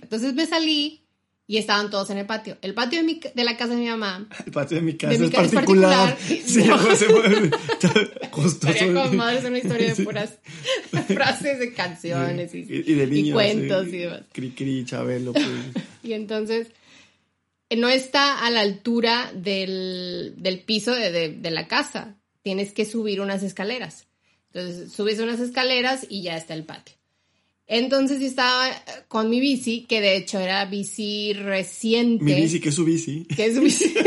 [0.02, 1.03] Entonces me salí
[1.46, 2.56] y estaban todos en el patio.
[2.62, 4.26] El patio de, mi, de la casa de mi mamá.
[4.46, 6.16] El patio de mi casa De mi es casa es particular.
[6.16, 6.44] particular.
[6.46, 8.46] Sí, No.
[8.46, 10.02] Estaría con madre, es una historia de Sí.
[10.04, 10.38] puras
[11.08, 13.34] frases de canciones y, y, y de y niños.
[13.34, 13.96] cuentos sí.
[13.96, 14.22] y demás.
[14.32, 15.32] Cri, cri, Chabelo.
[15.32, 15.46] pues.
[16.02, 16.68] Y entonces
[17.70, 22.16] eh, no está a la altura del, del piso de, de- de la casa.
[22.42, 24.06] Tienes que subir unas escaleras.
[24.52, 26.94] Entonces subes unas escaleras y ya está el patio.
[27.66, 28.74] Entonces yo estaba eh,
[29.08, 32.24] con mi bici, que de hecho era bici reciente.
[32.24, 33.24] Mi bici, que es su bici.
[33.24, 33.94] Que es bici.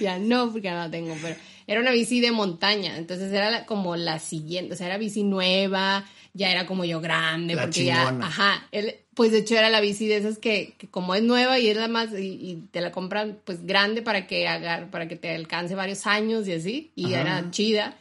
[0.00, 2.96] ya no, porque no la tengo, pero era una bici de montaña.
[2.96, 7.54] Entonces era como la siguiente, o sea, era bici nueva, ya era como yo grande,
[7.54, 8.18] La porque chingona.
[8.20, 11.22] ya, ajá, el- pues de hecho era la bici de esas que, que como es
[11.22, 14.88] nueva y es la más, y, y te la compran pues grande para que haga,
[14.90, 17.20] para que te alcance varios años y así, y Ajá.
[17.20, 17.96] era chida.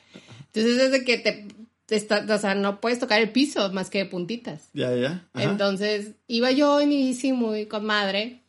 [0.54, 1.46] Entonces desde que te
[1.90, 4.70] está, o sea, no puedes tocar el piso más que de puntitas.
[4.74, 5.28] Ya, ya.
[5.34, 5.44] Ajá.
[5.44, 8.42] Entonces iba yo en mi bici muy con madre.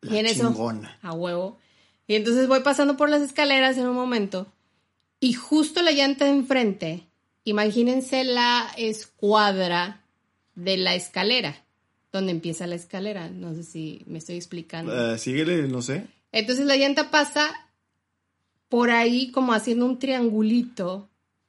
[0.00, 0.54] La y en eso,
[1.02, 1.58] a huevo.
[2.06, 4.46] Y entonces voy pasando por las escaleras en un momento.
[5.20, 7.06] Y justo la llanta de enfrente,
[7.44, 10.02] imagínense la escuadra
[10.56, 11.64] de la escalera,
[12.10, 13.30] donde empieza la escalera.
[13.30, 15.14] No sé si me estoy explicando.
[15.14, 16.06] Eh, síguele, no sé.
[16.32, 17.52] Entonces la llanta pasa
[18.68, 21.08] por ahí como haciendo un triangulito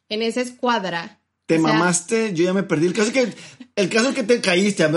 [0.09, 1.19] en esa escuadra.
[1.45, 2.85] Te O sea, mamaste, yo ya me perdí.
[2.87, 3.33] El caso es que,
[3.75, 4.87] el caso es que te caíste.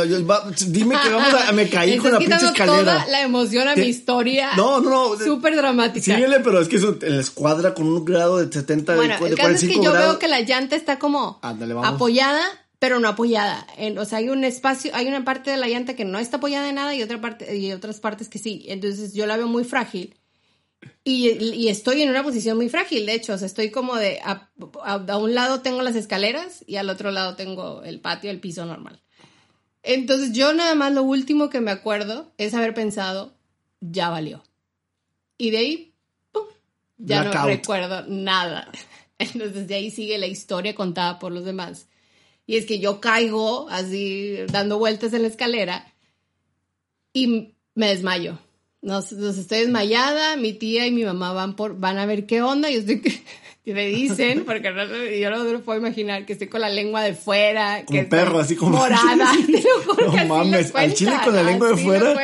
[0.69, 2.67] Dime que vamos a, me caí con la pinche escalera.
[3.01, 4.51] toda la emoción a Te- mi historia.
[4.57, 5.25] No, no, no.
[5.25, 6.05] Súper dramática.
[6.15, 9.19] Síguele, pero es que eso, en la escuadra con un grado de 70, de- Bueno,
[9.19, 10.09] de, el caso es que 45 yo grados.
[10.11, 12.45] veo que la llanta está como Ándale, apoyada,
[12.79, 13.67] pero no apoyada.
[13.77, 16.37] En- o sea, hay un espacio, hay una parte de la llanta que no está
[16.37, 18.67] apoyada en nada y otra parte y otras partes que sí.
[18.69, 20.15] Entonces yo la veo muy frágil.
[21.05, 24.19] Y, y estoy en una posición muy frágil, de hecho, o sea, estoy como de,
[24.23, 24.51] a,
[24.85, 28.41] a- a un lado tengo las escaleras y al otro lado tengo el patio, el
[28.41, 29.01] piso normal.
[29.83, 33.37] Entonces yo nada más lo último que me acuerdo es haber pensado,
[33.81, 34.43] ya valió.
[35.39, 35.95] Y de ahí,
[36.33, 36.43] ¡pum!
[36.99, 38.71] ya no recuerdo nada.
[39.19, 41.87] Entonces de ahí sigue la historia contada por los demás.
[42.47, 45.93] Y es que yo caigo así dando vueltas en la escalera
[47.13, 48.39] y me desmayo.
[48.87, 52.41] Nos, nos estoy desmayada, mi tía y mi mamá van por van a ver qué
[52.41, 53.21] onda, yo estoy que
[53.75, 57.03] me dicen, porque no, yo no me lo puedo imaginar, que estoy con la lengua
[57.03, 61.15] de fuera, Como que perro, así como- morada, te lo juro No mames, al chile
[61.25, 62.15] con la lengua de fuera,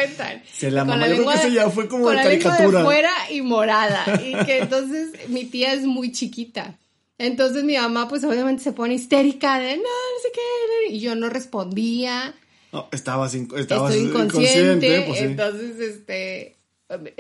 [0.53, 2.79] se la mamá, yo creo que eso ya fue como con de la lengua caricatura.
[2.79, 6.79] de fuera y morada, y que entonces mi tía es muy chiquita.
[7.19, 11.17] Entonces mi mamá pues obviamente se pone histérica de no, no sé qué, y yo
[11.17, 12.35] no respondía.
[12.73, 15.25] No, estabas, inc- estabas Estoy inconsciente, pues sí.
[15.27, 16.57] entonces este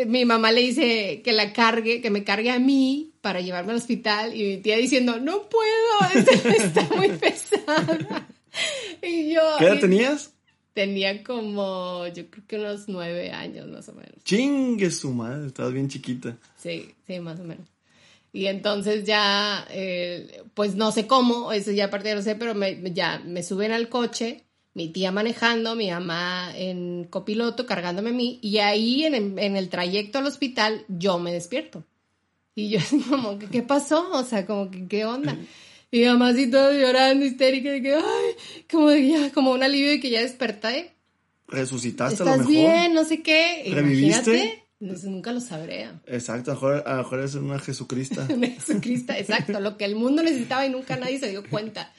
[0.06, 3.78] mi mamá le dice que la cargue, que me cargue a mí para llevarme al
[3.78, 8.28] hospital y mi tía diciendo, "No puedo, está muy pesada."
[9.02, 10.34] Y yo ¿Qué edad tenías?
[10.74, 14.22] Tenía como yo creo que unos nueve años más o menos.
[14.24, 16.36] Chingue su madre, estabas bien chiquita.
[16.58, 17.66] Sí, sí, más o menos.
[18.32, 22.80] Y entonces ya, eh, pues no sé cómo, eso ya aparte lo sé, pero me,
[22.92, 28.38] ya me suben al coche, mi tía manejando, mi mamá en copiloto cargándome a mí,
[28.42, 31.84] y ahí en, el- en el trayecto al hospital yo me despierto.
[32.54, 34.10] Y yo así como, ¿qué pasó?
[34.12, 35.36] O sea, como que, ¿qué onda?
[35.90, 38.02] Y mi mamá así todo llorando, histérica, de que, ay,
[38.70, 40.92] como, de ya, como un alivio de que ya desperté.
[41.48, 42.72] Resucitaste a lo ¿Estás mejor.
[42.72, 42.94] bien?
[42.94, 43.68] No sé qué.
[43.70, 44.30] ¿Reviviste?
[44.30, 44.61] Imagínate.
[44.82, 45.88] Entonces, nunca lo sabré.
[46.08, 48.26] Exacto, a lo mejor, a lo mejor es una Jesucrista.
[48.34, 51.92] Una Jesucristo, exacto, lo que el mundo necesitaba y nunca nadie se dio cuenta.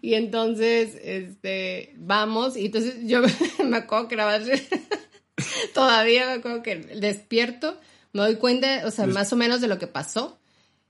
[0.00, 3.20] Y entonces, este, vamos, y entonces yo
[3.64, 4.40] me acuerdo que era
[5.74, 7.78] todavía me acuerdo que despierto,
[8.14, 10.38] me doy cuenta, o sea, más o menos de lo que pasó.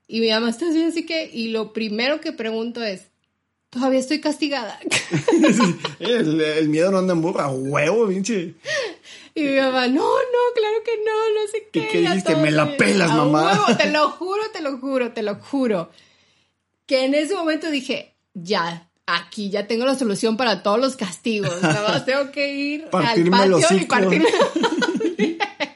[0.06, 3.08] Y mi mamá está así, así que, y lo primero que pregunto es,
[3.68, 4.78] todavía estoy castigada.
[5.98, 8.54] el, el miedo no anda en boca, huevo, pinche.
[9.34, 11.78] Y mi mamá, no, no, claro que no, no sé qué.
[11.80, 12.36] ¿Y qué dijiste?
[12.36, 12.76] Me la bien".
[12.76, 13.52] pelas, A mamá.
[13.52, 15.90] huevo, te lo juro, te lo juro, te lo juro.
[16.86, 21.62] Que en ese momento dije, ya, aquí ya tengo la solución para todos los castigos.
[21.62, 24.28] Nada más tengo que ir Partirme al patio y partirme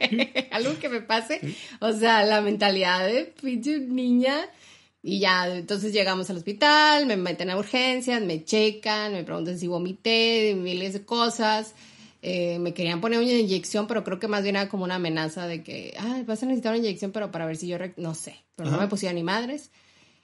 [0.53, 1.41] Algo que me pase.
[1.81, 4.49] O sea, la mentalidad de pinche niña.
[5.03, 9.69] Y ya, entonces llegamos al hospital, me meten a urgencias, me checan, me preguntan si
[9.69, 11.75] vomité, miles de cosas.
[12.29, 15.47] Eh, me querían poner una inyección, pero creo que más bien era como una amenaza
[15.47, 17.95] de que, ah, vas a necesitar una inyección, pero para ver si yo, rec-".
[17.99, 18.85] no sé, pero no Ajá.
[18.85, 19.71] me pusieron ni madres.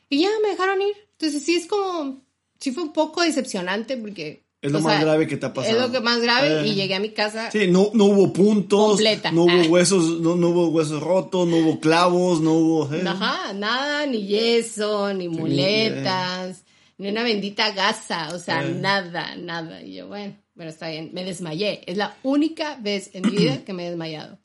[0.09, 0.95] Y ya me dejaron ir.
[1.12, 2.21] Entonces sí es como,
[2.59, 4.43] sí fue un poco decepcionante porque...
[4.61, 5.77] Es lo más sea, grave que te ha pasado.
[5.77, 6.67] Es lo que más grave Eh.
[6.69, 9.31] y llegué a mi casa Sí, no, no hubo puntos, Completa.
[9.33, 9.67] no hubo Ah.
[9.69, 12.93] huesos, no, no hubo huesos rotos, no hubo clavos, no hubo...
[12.95, 13.03] eh.
[13.07, 16.65] Ajá, nada, ni yeso, ni muletas,
[16.99, 18.75] ni una bendita gasa, o sea, Eh.
[18.75, 19.83] nada, nada.
[19.83, 21.83] Y yo, bueno, pero está bien, me desmayé.
[21.87, 24.38] Es la única vez en mi vida que me he desmayado.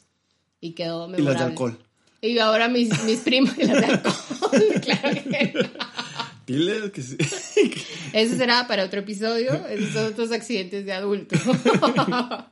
[0.60, 1.24] Y quedó Y memorable.
[1.34, 1.78] las de alcohol.
[2.22, 4.16] Y ahora mis, mis primos y las de alcohol,
[4.82, 5.70] claro que no.
[6.48, 7.18] Dile que sí.
[8.14, 11.36] Eso será para otro episodio, esos son otros accidentes de adulto.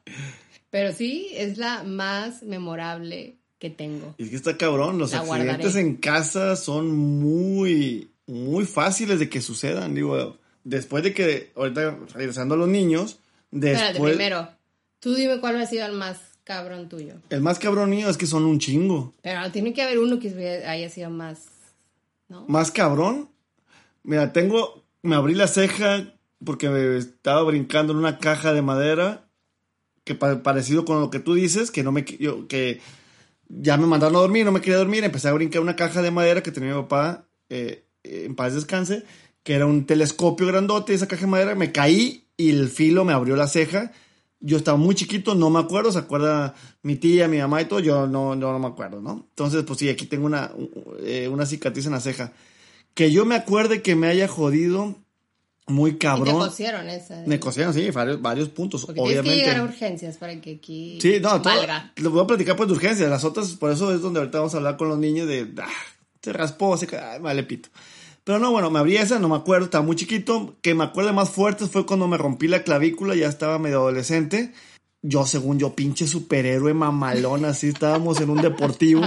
[0.70, 4.14] Pero sí, es la más memorable que tengo.
[4.18, 5.80] Y es que está cabrón, los La accidentes guardaré.
[5.80, 9.96] en casa son muy, muy fáciles de que sucedan.
[9.96, 13.20] Digo, después de que, ahorita regresando a los niños,
[13.56, 14.16] Espérate, después...
[14.16, 14.50] primero,
[15.00, 17.16] tú dime cuál ha sido el más cabrón tuyo.
[17.30, 19.14] El más cabrón mío es que son un chingo.
[19.22, 21.46] Pero tiene que haber uno que haya sido más,
[22.28, 22.46] ¿no?
[22.48, 23.30] Más cabrón.
[24.04, 26.14] Mira, tengo, me abrí la ceja
[26.44, 29.28] porque me estaba brincando en una caja de madera
[30.04, 32.80] que pa- parecido con lo que tú dices, que no me, yo, que
[33.48, 36.12] ya me mandaron a dormir, no me quería dormir, empecé a brincar una caja de
[36.12, 39.04] madera que tenía mi papá, eh, en paz descanse,
[39.46, 43.14] que era un telescopio grandote, esa caja de madera, me caí y el filo me
[43.14, 43.92] abrió la ceja.
[44.40, 47.80] Yo estaba muy chiquito, no me acuerdo, se acuerda mi tía, mi mamá y todo,
[47.80, 49.28] yo no, no, no me acuerdo, ¿no?
[49.30, 50.52] Entonces, pues sí, aquí tengo una,
[51.04, 52.34] eh, una cicatriz en la ceja.
[52.96, 54.96] Que yo me acuerde que me haya jodido
[55.68, 56.40] muy Y te cabrón.
[56.40, 57.24] cosieron esa.
[57.28, 59.46] Me cosieron, sí, varios, varios puntos, Porque tienes que obviamente.
[59.48, 61.94] llegar a urgencias para que aquí Sí, no, todo, valga.
[61.98, 63.08] lo voy a platicar pues de urgencia.
[63.08, 65.68] Las otras, por eso es donde ahorita vamos a hablar con los niños de, ah,
[66.22, 67.70] se raspó, se ca- ah, vale pito.
[68.26, 70.56] Pero no, bueno, me abrí esa, no me acuerdo, estaba muy chiquito.
[70.62, 74.52] Que me acuerdo más fuerte fue cuando me rompí la clavícula, ya estaba medio adolescente.
[75.04, 79.04] Yo, según yo, pinche superhéroe mamalón, así estábamos en un deportivo.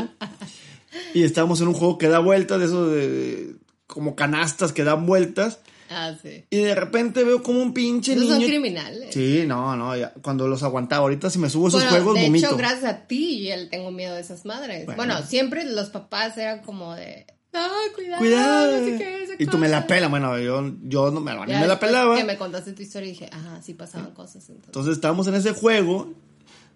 [1.14, 3.56] y estábamos en un juego que da vueltas, de esos de,
[3.88, 5.58] como canastas que dan vueltas.
[5.90, 6.44] Ah, sí.
[6.50, 8.48] Y de repente veo como un pinche Esos son niño.
[8.48, 9.12] criminales.
[9.12, 11.02] Sí, no, no, ya, cuando los aguantaba.
[11.02, 12.46] Ahorita si me subo esos Bueno, juegos, de vomito.
[12.46, 14.86] hecho, gracias a ti, ya tengo miedo de esas madres.
[14.86, 14.96] Bueno.
[14.96, 18.78] Bueno, siempre los papás eran como de, ah, cuidado, Cuidado.
[18.78, 19.86] no sé qué, y tú me la cosa".
[19.88, 20.10] pelas.
[20.10, 22.16] Bueno, yo, yo no me, a mí me la pelaba.
[22.16, 24.42] Que me contaste tu historia y dije, ajá, sí pasaban cosas.
[24.48, 24.66] Entonces.
[24.66, 26.12] Entonces estábamos en ese juego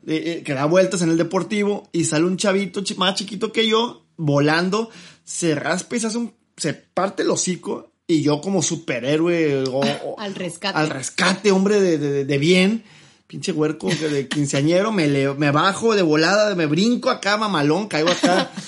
[0.07, 3.67] eh, eh, que da vueltas en el deportivo y sale un chavito más chiquito que
[3.67, 4.91] yo volando,
[5.25, 9.79] se raspa y se hace un, se parte el hocico y yo como superhéroe o,
[9.81, 10.79] o- Al rescate.
[10.79, 12.85] al rescate, hombre de, de- de bien,
[13.27, 18.11] pinche huerco de quinceañero, me, leo- me bajo de volada, me brinco acá, mamalón, caigo
[18.11, 18.51] acá.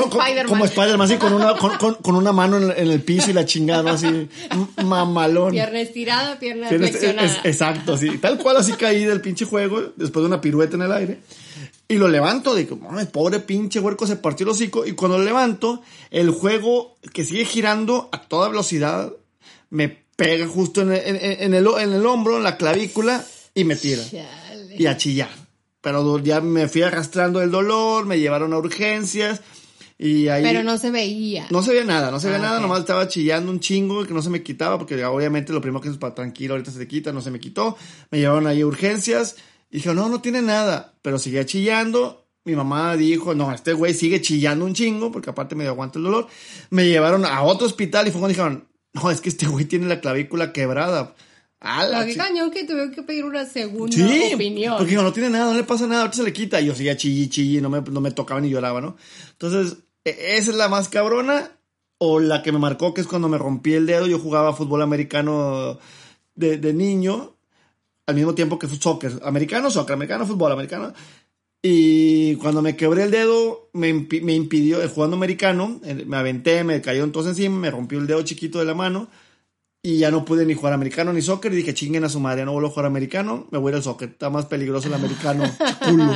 [0.00, 0.46] Spider-Man.
[0.48, 3.34] como Spider-Man, así con una, con, con- con una mano en, en el piso y
[3.34, 3.90] la chingada, ¿no?
[3.90, 4.28] así,
[4.84, 5.52] mamalón.
[5.52, 7.26] Pierna estirada, pierna flexionada.
[7.28, 8.18] es- exacto, sí.
[8.18, 11.20] Tal cual así caí del pinche juego, después de una pirueta en el aire.
[11.88, 14.86] Y lo levanto, digo, mames, pobre pinche huerco se partió el hocico.
[14.86, 19.12] Y cuando lo levanto, el juego que sigue girando a toda velocidad,
[19.70, 23.24] me pega justo en el, en- en el, en el hombro, en la clavícula,
[23.54, 24.02] y me tira.
[24.08, 24.76] Chale.
[24.78, 25.28] Y a chillar.
[25.82, 29.40] Pero ya me fui arrastrando el dolor, me llevaron a urgencias.
[30.04, 30.42] Y ahí.
[30.42, 31.46] Pero no se veía.
[31.50, 32.62] No se veía nada, no se veía Ah, nada, ok.
[32.62, 35.88] nomás estaba chillando un chingo que no se me quitaba, porque obviamente lo primero que
[35.90, 37.76] es para tranquilo, ahorita se te quita, no se me quitó.
[38.10, 39.36] Me llevaron ahí a urgencias
[39.70, 42.26] y dije, no, no tiene nada, pero seguía chillando.
[42.44, 46.04] Mi mamá dijo, no, este güey sigue chillando un chingo, porque aparte me aguanta el
[46.04, 46.26] dolor.
[46.70, 49.86] Me llevaron a otro hospital y fue cuando dijeron, no, es que este güey tiene
[49.86, 51.14] la clavícula quebrada.
[51.60, 54.74] A la Pero qué cañón que tuve que pedir una segunda Sí, opinión.
[54.76, 56.60] porque digo, no tiene nada, no le pasa nada, ahorita se le quita.
[56.60, 58.96] Y yo seguía chilli, chilli, no me, no me tocaba ni lloraba, ¿no?
[59.30, 61.50] Entonces, esa es la más cabrona.
[62.04, 64.08] O la que me marcó, que es cuando me rompí el dedo.
[64.08, 65.78] Yo jugaba fútbol americano
[66.34, 67.36] de, de niño,
[68.06, 69.20] al mismo tiempo que soccer.
[69.22, 70.92] Americano, soccer, americano, fútbol, americano.
[71.62, 76.80] Y cuando me quebré el dedo, me, me impidió, jugando americano, eh, me aventé, me
[76.80, 79.08] cayó entonces encima, me rompió el dedo chiquito de la mano.
[79.84, 81.52] Y ya no pude ni jugar americano ni soccer.
[81.52, 84.08] Y dije, chinguen a su madre, no vuelvo a jugar americano, me voy al soccer.
[84.08, 85.44] Está más peligroso el americano,
[85.88, 86.12] culo.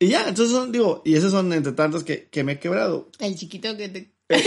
[0.00, 3.10] Y ya, entonces son, digo, y esas son entre tantas que, que me he quebrado.
[3.18, 4.46] El chiquito que te, que te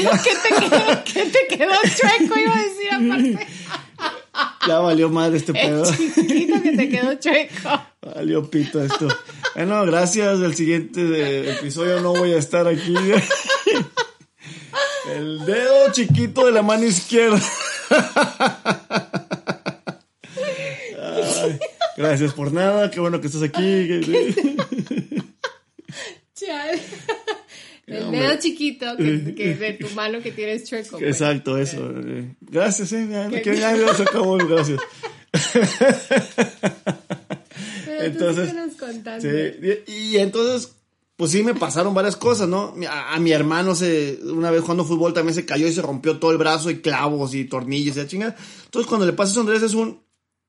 [0.69, 3.47] quedó, que te quedó chueco, iba a decir aparte.
[4.65, 5.83] Ya valió madre este pedo.
[5.83, 7.81] El chiquito que te quedó chueco.
[8.01, 9.07] Valió pito esto.
[9.55, 10.39] Bueno, gracias.
[10.39, 12.95] El siguiente de- episodio no voy a estar aquí.
[15.13, 17.41] El dedo chiquito de la mano izquierda.
[21.43, 21.59] Ay,
[21.97, 22.89] gracias por nada.
[22.91, 24.01] Qué bueno que estás aquí.
[26.35, 26.81] Chale.
[27.87, 28.19] El hombre.
[28.21, 30.97] dedo chiquito que, que de tu mano que tienes chueco.
[30.97, 31.03] pues.
[31.03, 31.91] Exacto, eso.
[31.95, 33.07] Eh, Gracias, eh.
[33.43, 34.37] Ya se acabó.
[34.37, 34.79] Gracias.
[37.85, 39.21] Pero entonces, tú contando.
[39.21, 40.73] Sí, y, y entonces,
[41.15, 42.73] pues sí me pasaron varias cosas, ¿no?
[42.89, 46.17] A, a mi hermano se, una vez jugando fútbol también se cayó y se rompió
[46.19, 48.35] todo el brazo y clavos y tornillos y la chingada.
[48.65, 50.01] Entonces cuando le pasa a Andrés es un,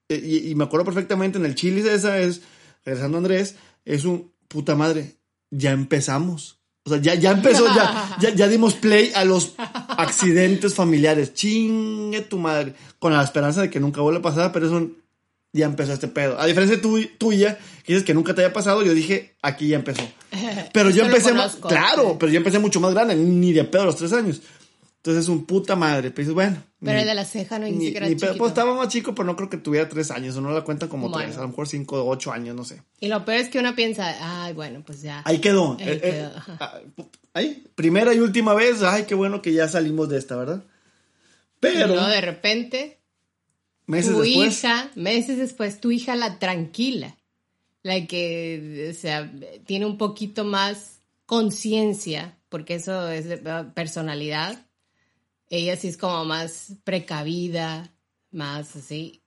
[0.09, 2.43] eh, y, y me acuerdo perfectamente en el Chile esa es,
[2.85, 5.17] regresando a Andrés, es un, puta madre,
[5.51, 6.62] ya empezamos.
[6.85, 9.55] O sea, ya, ya empezó, ya, ya, ya dimos play a los
[9.89, 11.35] accidentes familiares.
[11.35, 12.75] Chingue tu madre.
[12.99, 14.97] Con la esperanza de que nunca vuelva a pasar, pero es un,
[15.53, 16.41] ya empezó este pedo.
[16.41, 19.69] A diferencia de tu- tuya, que dices que nunca te había pasado, yo dije, aquí
[19.69, 20.03] ya empezó.
[20.73, 23.87] Pero yo empecé más, claro, pero yo empecé mucho más grande, ni de pedo a
[23.87, 24.41] los tres años.
[25.05, 26.11] Entonces es un puta madre.
[26.13, 26.63] Pero dices, bueno.
[26.81, 28.37] Pero ni- el de la ceja no ni, ni chiquito.
[28.39, 30.89] Pues estaba más chico, pero no creo que tuviera tres años, o no la cuentan
[30.89, 31.25] como Bueno.
[31.27, 32.83] tres, a lo mejor cinco o ocho años, no sé.
[33.01, 35.23] Y lo peor es que uno piensa, ay, bueno, pues ya.
[35.25, 35.77] Ahí quedó.
[35.81, 36.81] Ahí Eh, eh, quedó, ajá.
[37.35, 37.43] ah,
[37.75, 40.63] primera y última vez, ay, qué bueno que ya salimos de esta, ¿verdad?
[41.59, 43.01] Pero, luego de repente,
[43.87, 47.17] meses tu después, hija, meses después, tu hija la tranquila,
[47.83, 49.33] la que, o sea,
[49.67, 54.65] tiene un poquito más conciencia, porque eso es de eh, personalidad.
[55.53, 57.95] Ella sí es como más precavida,
[58.31, 59.23] más así.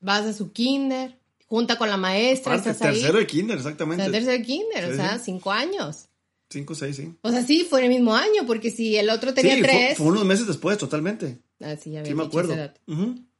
[0.00, 2.94] Vas a su kinder, junta con la maestra, parte, estás ahí.
[2.94, 4.02] tercero de kinder, exactamente.
[4.02, 5.24] O sea, tercero de kinder, Sí, o sea, sí.
[5.26, 6.08] cinco años.
[6.50, 7.14] Cinco, seis, sí.
[7.22, 9.98] O sea, sí, fue en el mismo año, porque si el otro tenía sí, tres.
[9.98, 11.38] Fue, unos meses después, totalmente.
[11.60, 12.56] Ah, sí, ya Sí, me acuerdo.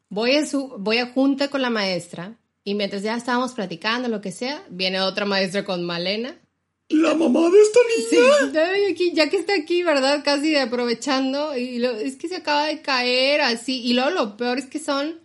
[0.08, 4.20] Voy a, su, voy a junta con la maestra y mientras ya estábamos platicando, lo
[4.20, 6.36] que sea, viene otra maestra con Malena.
[6.92, 8.52] La mamá de esta niña.
[8.52, 10.22] Sí, ay, aquí, ya que está aquí, ¿verdad?
[10.24, 11.56] Casi aprovechando.
[11.56, 13.80] Y lo- es que se acaba de caer así.
[13.84, 15.20] Y luego lo peor es que son.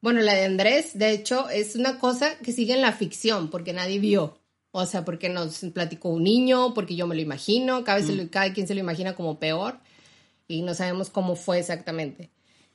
[0.00, 3.72] Bueno, la de Andrés, de hecho, es una cosa que sigue en la ficción, porque
[3.72, 4.38] nadie vio.
[4.72, 8.14] O sea, porque nos platicó un niño, porque yo me lo imagino, cada, vez se
[8.16, 9.78] lo- cada quien se lo imagina como peor
[10.48, 12.30] y no sabemos cómo fue exactamente.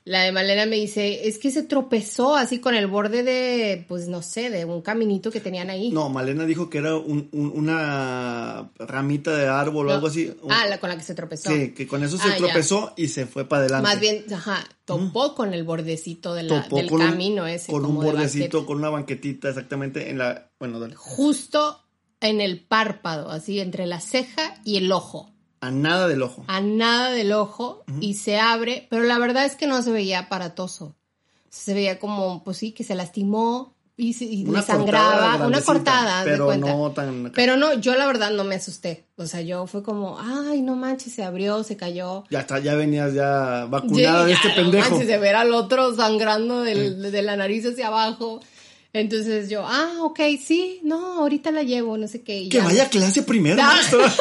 [0.07, 4.07] La de Malena me dice, es que se tropezó así con el borde de, pues
[4.07, 5.91] no sé, de un caminito que tenían ahí.
[5.91, 10.33] No, Malena dijo que era un- un- una ramita de árbol o algo así.
[10.41, 11.49] Un- Ah, la con la que se tropezó.
[11.49, 12.37] Sí, que con eso se Ah, ya.
[12.37, 13.83] tropezó y se fue para adelante.
[13.89, 17.69] Más bien, ajá, topó con el bordecito de la- Topó del con un- camino ese.
[17.69, 20.49] Con un como bordecito, con una banquetita exactamente en la...
[20.57, 20.95] Bueno, dale.
[20.95, 21.83] Justo
[22.21, 25.33] en el párpado, así, entre la ceja y el ojo.
[25.61, 26.43] A nada del ojo.
[26.47, 30.19] A nada del ojo y se abre, pero la verdad es que no se veía
[30.19, 30.95] aparatoso.
[31.49, 35.47] Se veía como, pues sí, que se lastimó y, se- y Una le sangraba.
[35.47, 37.31] Una cortada, de pero no tan...
[37.33, 39.05] Pero no, yo la verdad no me asusté.
[39.15, 42.23] O sea, yo fue como, ay, no manches, se abrió, se cayó.
[42.29, 44.89] Ya está, ya venías ya vacunada de Ya, este no pendejo.
[44.91, 48.39] manches, de ver al otro sangrando del- de la nariz hacia abajo.
[48.93, 52.39] Entonces yo, ah, ok, sí, no, ahorita la llevo, no sé qué.
[52.39, 52.63] y Que ya.
[52.63, 53.62] vaya a clase primero.
[53.62, 53.73] Ah.
[53.76, 54.13] maestra.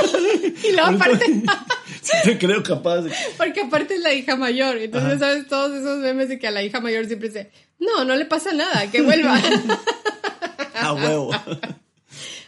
[0.69, 1.27] Y luego aparte,
[2.03, 3.03] sí te creo capaz.
[3.03, 4.77] de- porque aparte es la hija mayor.
[4.79, 5.19] Entonces, Ajá.
[5.21, 5.47] ¿sabes?
[5.49, 8.53] Todos esos memes de que a la hija mayor siempre dice, no, no le pasa
[8.53, 9.39] nada, que vuelva.
[10.75, 11.31] A huevo.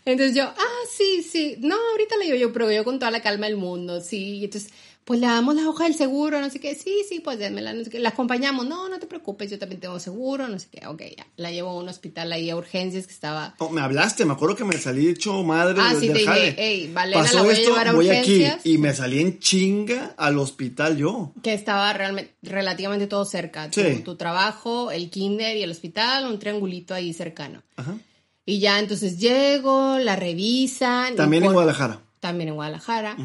[0.05, 3.21] Entonces yo, ah, sí, sí, no, ahorita le digo yo, pero yo con toda la
[3.23, 4.39] calma del mundo, sí.
[4.39, 4.71] Y entonces,
[5.09, 7.83] pues le damos la hoja del seguro, no sé qué, sí, sí, pues démela, no
[7.83, 7.99] sé qué.
[7.99, 11.27] La acompañamos, no, no te preocupes, yo también tengo seguro, no sé qué, ok, ya.
[11.37, 13.55] La llevo a un hospital ahí a urgencias que estaba...
[13.73, 16.55] Me hablaste, me acuerdo que me salí hecho madre Ah, sí, te dije, jale.
[16.59, 18.18] "Ey, Valena, Pasó la voy a esto, llevar a voy aquí.
[18.37, 18.66] urgencias".
[18.66, 21.33] Y me salí en chinga al hospital yo.
[21.42, 23.71] que estaba realmente, relativamente todo cerca.
[23.71, 24.01] Tu, Sí.
[24.05, 27.62] tu trabajo, el kinder y el hospital, un triangulito ahí cercano.
[27.77, 27.97] Ajá.
[28.44, 31.16] Y ya entonces llego, la revisan.
[31.16, 32.03] También en Guadalajara.
[32.21, 33.16] También en Guadalajara.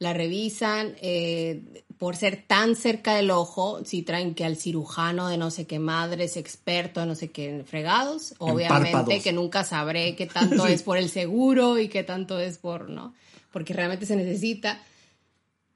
[0.00, 0.96] La revisan.
[1.00, 5.66] eh, por ser tan cerca del ojo, si traen que al cirujano de no sé
[5.66, 10.96] qué madres, experto no sé qué fregados, obviamente que nunca sabré qué tanto es por
[10.96, 13.12] el seguro y qué tanto es por, ¿no?
[13.52, 14.80] Porque realmente se necesita.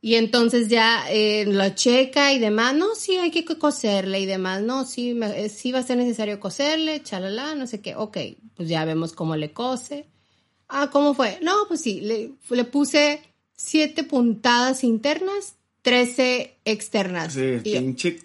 [0.00, 4.62] Y entonces ya eh, lo checa y demás, no, sí hay que coserle y demás,
[4.62, 8.16] no, sí, me- eh, sí va a ser necesario coserle, chalala, no sé qué, ok,
[8.56, 10.06] pues ya vemos cómo le cose.
[10.68, 11.38] Ah, ¿cómo fue?
[11.42, 13.20] No, pues sí, le, le puse
[13.56, 17.34] siete puntadas internas, trece externas.
[17.34, 18.18] Sí, Y pinche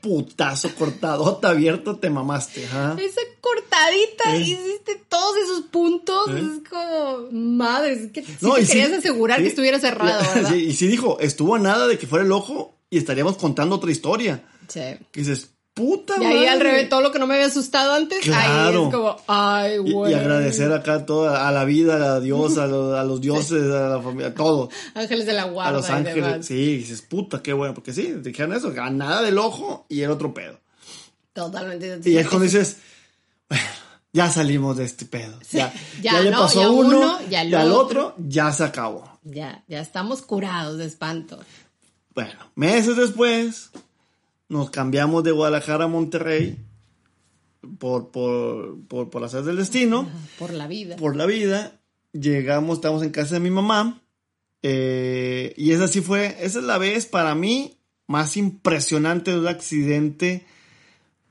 [0.00, 4.52] putazo cortadota abierto te mamaste, esa cortadita, Sí.
[4.52, 6.36] hiciste todos esos puntos, Sí.
[6.62, 9.42] es como, madre, que sí No, te sí- querías asegurar sí.
[9.44, 10.50] que estuviera cerrado, ¿verdad?
[10.50, 13.76] Sí, y sí dijo, estuvo a nada de que fuera el ojo y estaríamos contando
[13.76, 14.42] otra historia.
[14.68, 14.80] Sí.
[15.12, 16.48] Que dices, puta Y ahí madre.
[16.48, 18.86] al revés, todo lo que no me había asustado antes, ahí Claro.
[18.88, 20.12] es como, ay, Y, güey.
[20.12, 23.88] y agradecer acá toda, a la vida, a Dios, a, los, a los dioses, a
[23.88, 24.68] la familia, a todo.
[24.94, 26.46] Ángeles de la guarda A los y ángeles.
[26.46, 27.72] Sí, dices, puta, qué bueno.
[27.74, 30.58] Porque sí, dijeron eso, a nada del ojo y el otro pedo.
[31.32, 32.00] Totalmente.
[32.10, 32.78] Y es cuando dices,
[33.48, 33.64] bueno,
[34.12, 35.38] ya salimos de este pedo.
[35.52, 36.40] Ya, Ya, ya, le ¿no?
[36.40, 37.78] pasó Ya uno, uno, ya otro.
[37.78, 39.18] otro, ya se acabó.
[39.22, 41.38] Ya, ya estamos curados de espanto.
[42.14, 43.70] Bueno, meses después
[44.50, 46.58] nos cambiamos de Guadalajara a Monterrey
[47.78, 50.06] por, por, por, por hacer del destino,
[50.38, 50.96] Por la vida.
[50.96, 51.80] por la vida.
[52.12, 54.02] Llegamos, estamos en casa de mi mamá.
[54.62, 59.46] eh, y esa sí fue, esa es la vez para mí más impresionante de un
[59.48, 60.44] accidente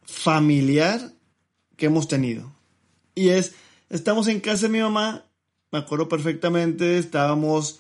[0.03, 1.11] familiar
[1.75, 2.51] que hemos tenido.
[3.15, 3.53] Y es,
[3.89, 5.25] estamos en casa de mi mamá,
[5.71, 7.79] me acuerdo perfectamente, estábamos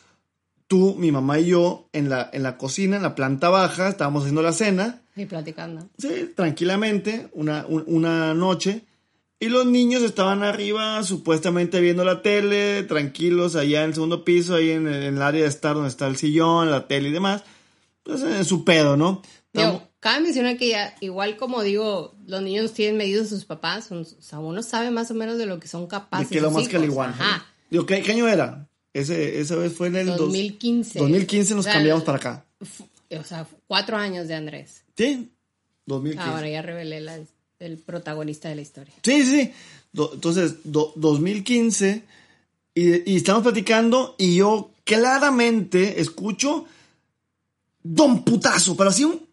[0.67, 4.23] tú, mi mamá y yo en la, en la cocina, en la planta baja, estábamos
[4.23, 5.89] haciendo la cena, Y platicando.
[5.97, 8.85] sí, tranquilamente, una, un- una noche,
[9.39, 14.55] y los niños estaban arriba, supuestamente viendo la tele, tranquilos, allá en el segundo piso,
[14.55, 17.11] ahí en, el- en el área de estar donde está el sillón, la tele y
[17.13, 17.43] demás,
[18.03, 19.21] pues en su pedo, ¿no?
[19.53, 24.01] Digo, cabe mencionar que ya, igual como digo, los niños tienen medidos sus papás, son-
[24.01, 26.27] o sea, uno sabe más o menos de lo que son de capaces.
[26.29, 27.09] que lo más que al igual.
[27.11, 27.45] Ajá.
[27.69, 28.67] Digo, ¿qué, qué año era?
[28.93, 30.99] Ese, esa vez fue en el dos- 2015.
[30.99, 32.45] 2015 nos O sea, cambiamos para acá.
[33.11, 34.83] O sea, cuatro años de Andrés.
[34.95, 35.31] Sí,
[35.85, 36.29] 2015.
[36.29, 37.19] Ah, bueno, ya revelé la-
[37.59, 38.93] el protagonista de la historia.
[39.03, 39.51] Sí, sí, sí.
[39.91, 42.03] Do- entonces, do- 2015,
[42.75, 46.65] y, y estamos platicando, y yo claramente escucho
[47.81, 49.27] Don Putazo, pero así un.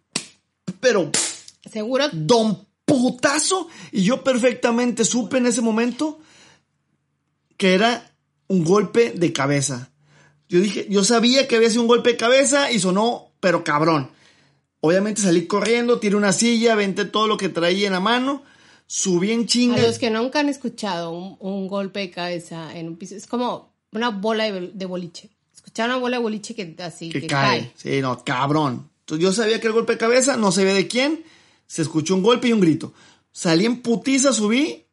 [0.81, 1.11] Pero,
[1.71, 6.19] Seguro Don Putazo, y yo perfectamente supe en ese momento
[7.57, 8.11] que era
[8.49, 9.91] un golpe de cabeza.
[10.49, 14.11] Yo dije, yo sabía que había sido un golpe de cabeza y sonó, pero cabrón.
[14.81, 18.43] Obviamente salí corriendo, tiré una silla, aventé todo lo que traía en la mano,
[18.89, 19.79] subí en A chinga.
[19.81, 23.73] los que nunca han escuchado un, un golpe de cabeza en un piso, es como
[23.93, 25.31] una bola de, de boliche.
[25.55, 27.61] Escuchar una bola de boliche que así, que, que, cae.
[27.61, 27.73] cae.
[27.77, 28.91] Sí, no, cabrón.
[29.03, 31.23] Entonces yo sabía que el golpe de cabeza, no sabía de quién.
[31.69, 32.93] Se escuchó un golpe y un grito.
[33.31, 34.86] Salí en putiza, subí.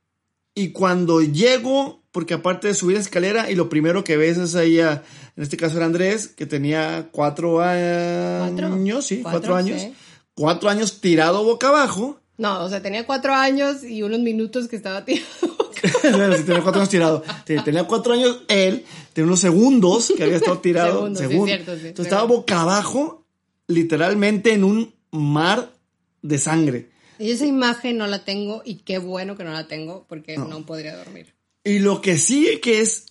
[0.56, 4.56] Y cuando llego, porque aparte de subir la escalera, y lo primero que ves es
[4.56, 5.04] ahí, a-
[5.36, 8.68] en este caso era Andrés, que tenía cuatro ¿Cuatro?
[8.68, 9.82] años, sí, cuatro, Cuatro, años.
[9.82, 9.93] sí.
[10.36, 12.20] Cuatro años tirado boca abajo.
[12.38, 15.28] No, o sea, tenía cuatro años y unos minutos que estaba tirado.
[15.84, 17.24] Sí, tenía cuatro años tirado.
[17.45, 20.93] Sí, tenía cuatro años él, tenía unos segundos que había estado tirado.
[21.16, 23.26] Segundos, sí, cierto, Entonces estaba boca abajo,
[23.68, 25.72] literalmente en un mar
[26.22, 26.89] de sangre.
[27.20, 30.66] Y esa imagen no la tengo y qué bueno que no la tengo porque no,
[30.66, 31.34] podría dormir.
[31.64, 33.05] Y lo que sigue que es,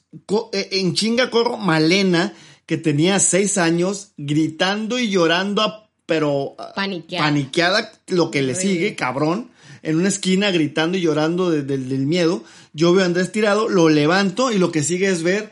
[0.52, 2.34] eh, en chinga corro, Malena,
[2.66, 7.24] que tenía seis años, gritando y llorando, a- pero Paniqueada.
[7.26, 9.50] paniqueada, lo que le sigue, cabrón,
[9.82, 12.44] en una esquina gritando y llorando de- de- del miedo.
[12.72, 15.50] Yo veo a Andrés tirado, lo levanto y lo que sigue es ver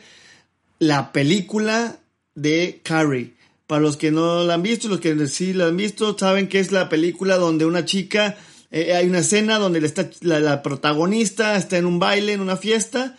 [0.78, 1.98] la película
[2.34, 3.34] de Carrie.
[3.70, 6.58] Para los que no la han visto, los que sí la han visto, saben que
[6.58, 8.36] es la película donde una chica,
[8.72, 12.56] eh, hay una escena donde está, la, la protagonista está en un baile, en una
[12.56, 13.16] fiesta,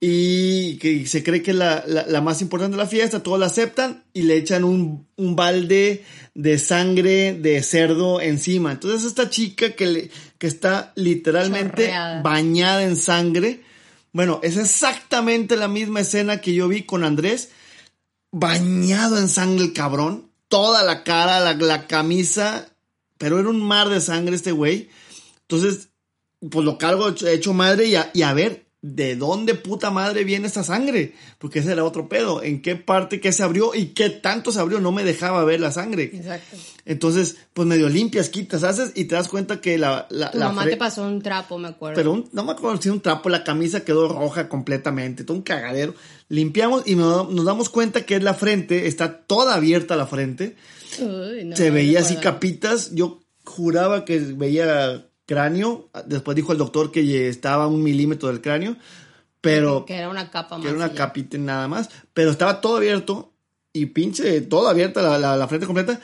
[0.00, 3.38] y que se cree que es la, la, la más importante de la fiesta, todos
[3.38, 8.72] la aceptan y le echan un, un balde de sangre de cerdo encima.
[8.72, 12.22] Entonces esta chica que, le, que está literalmente Chorreada.
[12.22, 13.60] bañada en sangre,
[14.14, 17.50] bueno, es exactamente la misma escena que yo vi con Andrés,
[18.32, 22.68] bañado en sangre el cabrón, toda la cara, la, la camisa,
[23.18, 24.88] pero era un mar de sangre este güey.
[25.42, 25.90] Entonces,
[26.50, 31.14] pues lo cargo hecho, madre y a ver, ¿de dónde puta madre viene esta sangre?
[31.38, 32.42] Porque ese era otro pedo.
[32.42, 34.80] ¿En qué parte que se abrió y qué tanto se abrió?
[34.80, 36.04] No me dejaba ver la sangre.
[36.14, 36.56] Exacto.
[36.86, 40.06] Entonces, pues medio limpias, quitas, haces y te das cuenta que la...
[40.10, 41.94] la, Tu la mamá te pasó un trapo, me acuerdo.
[41.96, 45.42] pero un- no me acuerdo si un trapo, la camisa quedó roja completamente, todo un
[45.42, 45.94] cagadero.
[46.28, 50.56] Limpiamos y nos, nos damos cuenta que es la frente, está toda abierta la frente.
[51.00, 52.92] Uy, no, Se no veía así capitas.
[52.94, 55.88] Yo juraba que veía cráneo.
[56.06, 58.76] Después dijo el doctor que estaba a un milímetro del cráneo.
[59.40, 60.62] Pero Que era una capa más.
[60.62, 61.88] que era una capita nada más.
[62.12, 63.32] Pero estaba todo abierto
[63.72, 66.00] y pinche, todo abierta la, la, la frente completa.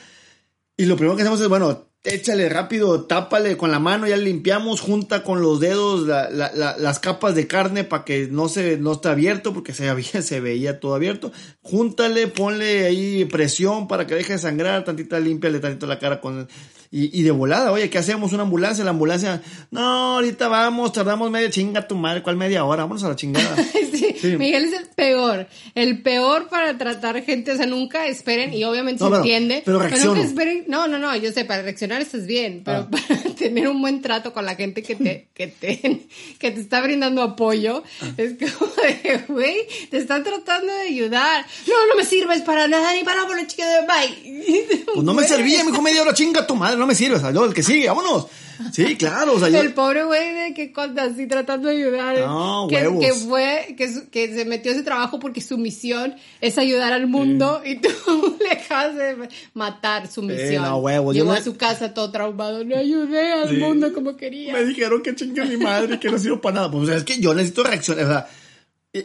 [0.77, 4.79] Y lo primero que hacemos es, bueno, échale rápido, tápale con la mano, ya limpiamos,
[4.79, 8.77] junta con los dedos la- la- la- las capas de carne para que no se
[8.77, 11.31] no esté abierto, porque se veía, se veía todo abierto.
[11.61, 16.47] Júntale, ponle ahí presión para que deje de sangrar, tantita límpiale tantito la cara con
[16.91, 18.33] y, y de volada, oye, ¿qué hacemos?
[18.33, 22.83] Una ambulancia, la ambulancia, no, ahorita vamos, tardamos media chinga tu madre, ¿cuál media hora?
[22.83, 23.55] Vámonos a la chingada.
[24.21, 24.37] Sí.
[24.37, 25.47] Miguel es el peor.
[25.75, 27.51] El peor para tratar gente.
[27.51, 29.61] O sea, nunca esperen, y obviamente No, se pero- entiende.
[29.65, 30.15] pero reacciono.
[30.15, 30.63] nunca esperen.
[30.67, 31.15] No, no, no.
[31.15, 32.61] Yo sé, para reaccionar estás bien.
[32.65, 32.89] Pero Ah.
[32.89, 33.05] para
[33.35, 36.07] tener un buen trato con la gente que te, que te,
[36.39, 38.05] que te está brindando apoyo, Ah.
[38.17, 39.57] es como de, güey,
[39.89, 41.45] te están tratando de ayudar.
[41.67, 44.83] No, no me sirves para nada, ni para por la chica de bye.
[44.93, 47.19] Pues no me servía, me dijo media hora, chinga tu madre, no me sirve, o
[47.19, 48.27] sea, yo, el que sigue, vámonos.
[48.71, 49.59] Sí, claro, o sea, yo...
[49.59, 52.17] El pobre güey de que conta así tratando de ayudar.
[52.19, 53.05] No, que, huevos.
[53.05, 57.07] que fue, que, que se metió a ese trabajo porque su misión es ayudar al
[57.07, 57.89] mundo y tú
[58.41, 60.63] le dejas de matar su misión.
[60.63, 62.63] no, huevos, yo Llegó me- a su casa todo traumado.
[62.63, 63.55] No ayudé al Sí.
[63.57, 64.53] mundo como quería.
[64.53, 66.71] Me dijeron que chingue mi madre, que no sirvo para nada.
[66.71, 68.27] Pues o sea, es que yo necesito reaccionar, o sea,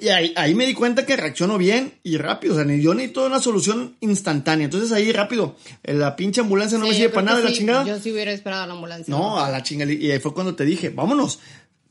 [0.01, 2.95] y ahí, ahí me di cuenta que reacciono bien y rápido, o sea, ni- yo
[2.95, 4.65] necesito una solución instantánea.
[4.65, 7.51] Entonces ahí rápido, eh, la pinche ambulancia no Sí, me sirve para nada de la
[7.51, 7.85] sí, chingada.
[7.85, 9.13] Yo sí hubiera esperado a la ambulancia.
[9.15, 9.93] No, a la chingada.
[9.93, 11.41] Y ahí fue cuando te dije, vámonos,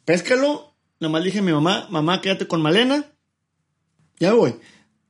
[0.05, 0.73] péscalo.
[0.99, 3.05] Nomás dije a mi mamá, mamá, quédate con Malena.
[4.19, 4.55] Ya voy.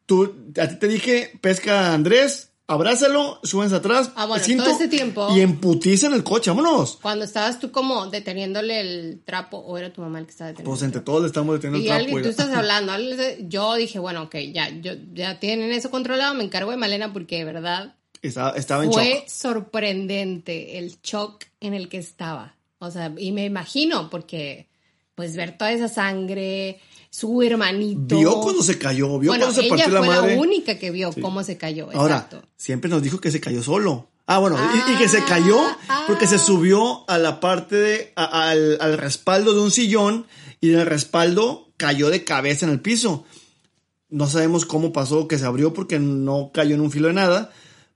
[0.05, 4.11] Tú, a ti te dije, pesca a Andrés, abrázalo, súbense atrás.
[4.15, 6.97] Ah, bueno, el cinto, todo ese tiempo- Y emputiza en el coche, vámonos.
[7.01, 10.71] Cuando estabas tú como deteniéndole el trapo, o era tu mamá el que estaba deteniendo.
[10.71, 12.23] Pues entre todos le estamos deteniendo Y el alguien, trapo.
[12.23, 16.33] tú y- estás hablando, alguien yo dije, bueno, ok, ya, yo, ya tienen eso controlado,
[16.33, 19.27] me encargo de Malena porque de verdad Estaba, estaba en fue shock.
[19.27, 22.55] sorprendente el shock en el que estaba.
[22.79, 24.67] O sea, y me imagino porque
[25.21, 26.79] pues ver toda esa sangre,
[27.11, 28.17] su hermanito.
[28.17, 30.35] Vio cuando se cayó, vio bueno, cuando se ella partió fue la madre.
[30.35, 31.89] la única que vio cómo se cayó.
[31.93, 32.41] Ahora, exacto.
[32.57, 34.07] siempre nos dijo que se cayó solo.
[34.25, 34.57] Ah, bueno,
[34.87, 35.59] y- y, que se cayó
[35.89, 36.39] Ah, porque se ah.
[36.39, 40.25] subió a la parte de, a- al, al respaldo de un sillón
[40.59, 43.25] y del respaldo cayó de cabeza en el piso.
[44.09, 47.51] No sabemos cómo pasó que se abrió porque no cayó en un filo de nada,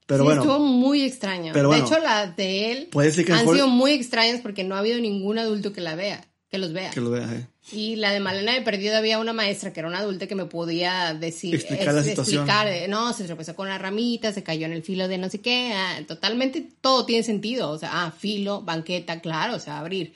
[0.07, 0.41] pero Sí, bueno.
[0.41, 1.51] estuvo muy extraño.
[1.53, 4.41] pero bueno, de hecho, las de él puede ser que han mejor- sido muy extrañas
[4.41, 6.89] porque no ha habido ningún adulto que la vea, que los vea.
[6.91, 7.45] Que lo vea, eh.
[7.71, 10.45] Y la de Malena de Perdido había una maestra que era una adulta que me
[10.45, 12.43] podía decir, Explicar la es- situación.
[12.43, 15.29] explicar, eh, no, se tropezó con una ramita, se cayó en el filo de no
[15.29, 19.79] sé qué, ah, totalmente todo tiene sentido, o sea, ah, filo, banqueta, claro, o sea,
[19.79, 20.13] abrir.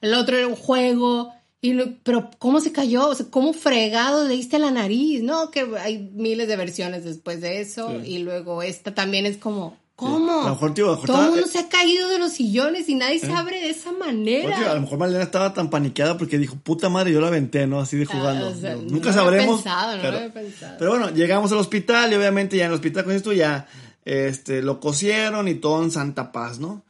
[0.00, 3.08] El otro era un juego, y lo- pero ¿cómo se cayó?
[3.08, 5.22] O sea, ¿cómo fregado le diste a la nariz?
[5.22, 8.10] No, que hay miles de versiones después de eso, Sí.
[8.14, 10.42] y luego esta también es como, ¿cómo?
[10.42, 12.32] A lo mejor, tío, a lo mejor Todo el mundo se ha caído de los
[12.32, 14.70] sillones y nadie se abre de esa manera.
[14.70, 17.80] A lo mejor Malena estaba tan paniqueada porque dijo, puta madre, yo la aventé, ¿no?
[17.80, 18.46] Así de jugando.
[18.46, 19.56] Ah, o sea, No, no Nunca sabremos.
[19.62, 20.76] pensado, no lo pero, había pensado.
[20.78, 23.66] pero bueno, llegamos al hospital y obviamente ya en el hospital con esto ya
[24.04, 26.84] este, lo cosieron y todo en santa paz, ¿no?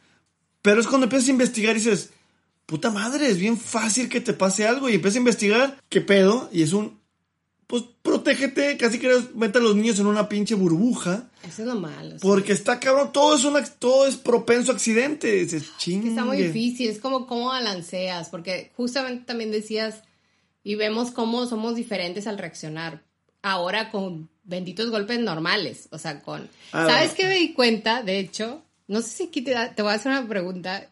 [0.60, 2.10] Pero es cuando empiezas a investigar y dices,
[2.66, 6.50] puta madre, es bien fácil que te pase algo y empiezas a investigar qué pedo
[6.52, 6.98] y es un,
[7.66, 11.27] pues protégete, casi que mete a los niños en una pinche burbuja.
[11.44, 12.12] Eso es lo malo.
[12.12, 12.18] sí.
[12.20, 15.32] Porque está cabrón, todo es una, todo es propenso a accidente.
[15.32, 16.08] Dices, chingue.
[16.10, 20.02] Está muy difícil, es como cómo balanceas, porque justamente también decías,
[20.64, 23.02] y vemos cómo somos diferentes al reaccionar.
[23.40, 26.48] Ahora con benditos golpes normales, o sea, con...
[26.72, 28.02] Ah, ¿Sabes qué me di cuenta?
[28.02, 30.90] De hecho, no sé si aquí te, da- te voy a hacer una pregunta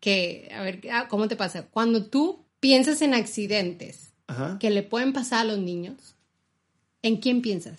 [0.00, 1.66] que, a ver, ah, ¿cómo te pasa?
[1.66, 4.56] Cuando tú piensas en accidentes Ajá.
[4.58, 6.14] que le pueden pasar a los niños,
[7.02, 7.78] ¿en quién piensas?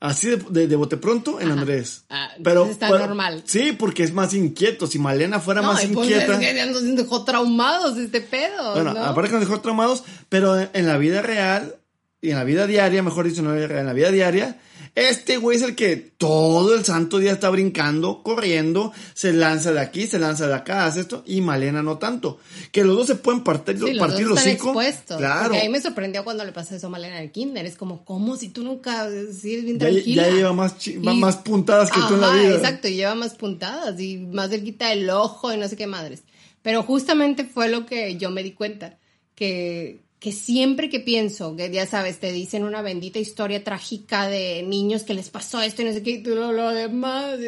[0.00, 1.60] Así de, de- de bote pronto en Ajá.
[1.60, 2.04] Andrés.
[2.08, 3.42] Ah, pero está pero- normal.
[3.46, 4.86] Sí, porque es más inquieto.
[4.86, 6.34] Si Malena fuera más y pues, inquieta.
[6.34, 9.04] es que nos dejó traumados este pedo, bueno, ¿no?
[9.04, 11.74] aparte que nos dejó traumados, pero en la vida real
[12.20, 14.58] y en la vida diaria, mejor dicho, no en la vida diaria,
[14.94, 19.78] este güey es el que todo el santo día está brincando, corriendo, se lanza de
[19.80, 22.38] aquí, se lanza de acá, hace esto, y Malena no tanto.
[22.72, 24.68] Que los dos se pueden partir, Sí, los partir dos los están hocico.
[24.70, 25.18] expuestos.
[25.18, 25.44] Claro.
[25.50, 27.64] Porque a mí me sorprendió cuando le pasó eso a Malena en el kinder.
[27.66, 30.22] Es como, ¿cómo si tú nunca si eres bien Ya, tranquila?
[30.28, 32.54] ya lleva más, Y- más puntadas que tú en la Ajá, vida.
[32.56, 36.22] exacto, y lleva más puntadas y más cerquita del ojo y no sé qué madres.
[36.62, 38.98] Pero justamente fue lo que yo me di cuenta,
[39.36, 44.62] que, que siempre que pienso, que ya sabes, te dicen una bendita historia trágica de
[44.62, 47.38] niños que les pasó esto y no sé qué, y tú lo, lo demás,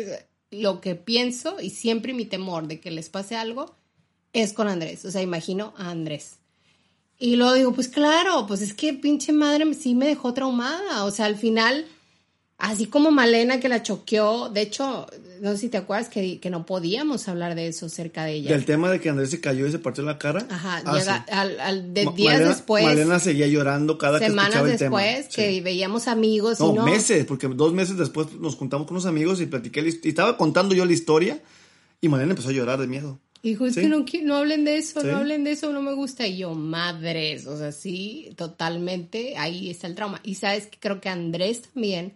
[0.51, 3.75] lo que pienso y siempre mi temor de que les pase algo
[4.33, 5.05] es con Andrés.
[5.05, 6.37] O sea, imagino a Andrés.
[7.19, 11.05] Y luego digo, pues claro, pues es que pinche madre sí me dejó traumada.
[11.05, 11.87] O sea, al final,
[12.61, 15.07] así como Malena que la choqueó, de hecho,
[15.41, 18.51] no sé si te acuerdas que, que no podíamos hablar de eso cerca de ella.
[18.53, 20.47] Del tema de que Andrés se cayó y se partió la cara.
[20.51, 21.33] Ajá, Ah, llega, sí.
[21.33, 24.79] al, al- de Ma- días Malena- después, Malena seguía llorando cada que semanas escuchaba el
[24.79, 25.47] después, tema.
[25.47, 25.61] que Sí.
[25.61, 26.85] veíamos amigos y No, no.
[26.85, 30.75] meses, porque dos meses después nos juntamos con unos amigos y platiqué, y estaba contando
[30.75, 31.41] yo la historia
[32.03, 33.19] Y Malena empezó a llorar de miedo.
[33.43, 33.81] Hijo, es Sí.
[33.83, 36.27] que no, no hablen de eso, no hablen de eso, no me gusta.
[36.27, 40.21] Y yo, madres, o sea, sí, totalmente, ahí está el trauma.
[40.23, 42.13] Y sabes que creo que Andrés también,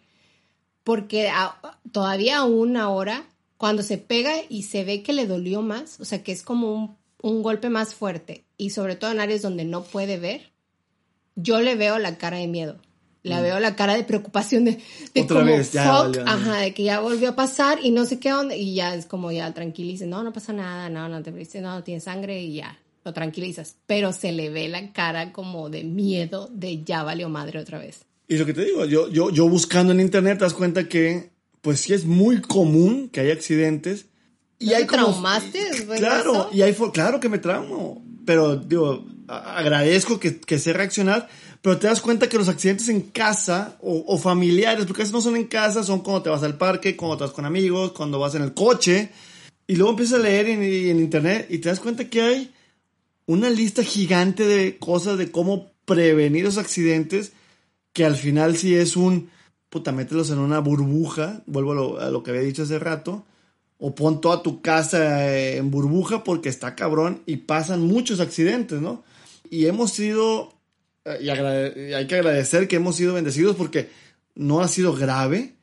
[0.85, 1.57] porque a-
[1.93, 3.27] todavía aún ahora,
[3.57, 6.73] cuando se pega y se ve que le dolió más, o sea, que es como
[6.73, 10.53] un, un golpe más fuerte, y sobre todo en áreas donde no puede ver,
[11.37, 12.77] yo le veo la cara de miedo.
[13.23, 14.73] La veo la cara de preocupación de,
[15.15, 15.25] de Mm.
[15.25, 16.29] Otra como, vez, ya fuck, valió.
[16.29, 19.07] ajá, de que ya volvió a pasar y no sé qué onda, y ya es
[19.07, 22.57] como ya tranquiliza, no, no pasa nada, no, no te viste, no, tiene sangre y
[22.57, 27.31] ya, lo tranquilizas, pero se le ve la cara como de miedo de ya valió
[27.31, 28.05] madre otra vez.
[28.29, 31.31] Y lo que te digo, yo, yo, yo buscando en internet te das cuenta que,
[31.61, 34.07] pues sí es muy común que haya accidentes.
[34.59, 35.59] Y ¿No hay te como- traumaste
[35.99, 36.51] Claro, eso?
[36.53, 38.03] y hay, claro que me traumo.
[38.25, 41.29] Pero, digo, agradezco que, que sé reaccionar.
[41.61, 45.37] Pero te das cuenta que los accidentes en casa o, o familiares, porque no son
[45.37, 48.35] en casa, son cuando te vas al parque, cuando te vas con amigos, cuando vas
[48.35, 49.11] en el coche.
[49.67, 52.53] Y luego empiezas a leer en, en internet y te das cuenta que hay
[53.27, 57.33] una lista gigante de cosas de cómo prevenir los accidentes
[57.95, 59.31] que al final sí es un,
[59.71, 63.25] puta, mételos en una burbuja, vuelvo a lo, a lo que había dicho hace rato,
[63.79, 68.81] o pon toda tu casa eh, en burbuja porque está cabrón y pasan muchos accidentes,
[68.81, 69.05] ¿no?
[69.49, 70.53] Y hemos sido,
[71.05, 71.31] eh, y,
[71.93, 73.91] hay que agradecer que hemos sido bendecidos porque
[74.35, 75.55] no ha sido grave,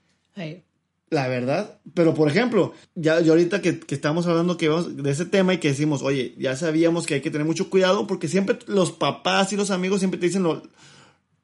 [1.10, 1.80] la verdad.
[1.94, 5.54] Pero, por ejemplo, ya, ya ahorita que, que estamos hablando que vamos de ese tema
[5.54, 8.94] y que decimos, oye, ya sabíamos que hay que tener mucho cuidado porque siempre los
[8.94, 10.64] papás y los amigos siempre te dicen lo,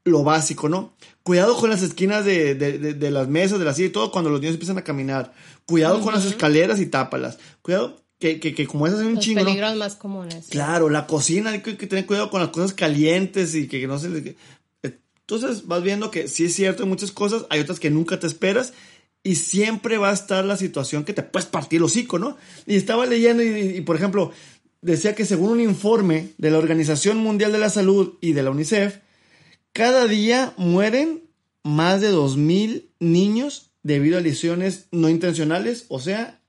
[0.08, 0.93] lo básico, ¿no?
[1.24, 4.12] Cuidado con las esquinas de, de- de- de las mesas, de la silla y todo
[4.12, 5.34] cuando los niños empiezan a caminar.
[5.66, 7.38] Cuidado con las escaleras y tápalas.
[7.62, 9.45] Cuidado que, que, que como esas hay un los chingo, ¿no?
[9.47, 10.47] peligros más comunes.
[10.49, 13.88] Claro, la cocina hay que, que tener cuidado con las cosas calientes y que, que
[13.88, 14.36] no se le- que-
[14.82, 18.28] Entonces vas viendo que sí es cierto hay muchas cosas, hay otras que nunca te
[18.28, 18.74] esperas
[19.24, 22.38] y siempre va a estar la situación que te puedes partir el hocico, ¿no?
[22.66, 24.32] Y estaba leyendo y, y, por ejemplo,
[24.82, 28.51] decía que según un informe de la Organización Mundial de la Salud y de la
[28.51, 28.99] UNICEF,
[29.78, 31.22] cada día mueren
[31.64, 36.40] más de 2.000 niños debido a lesiones no intencionales, o sea,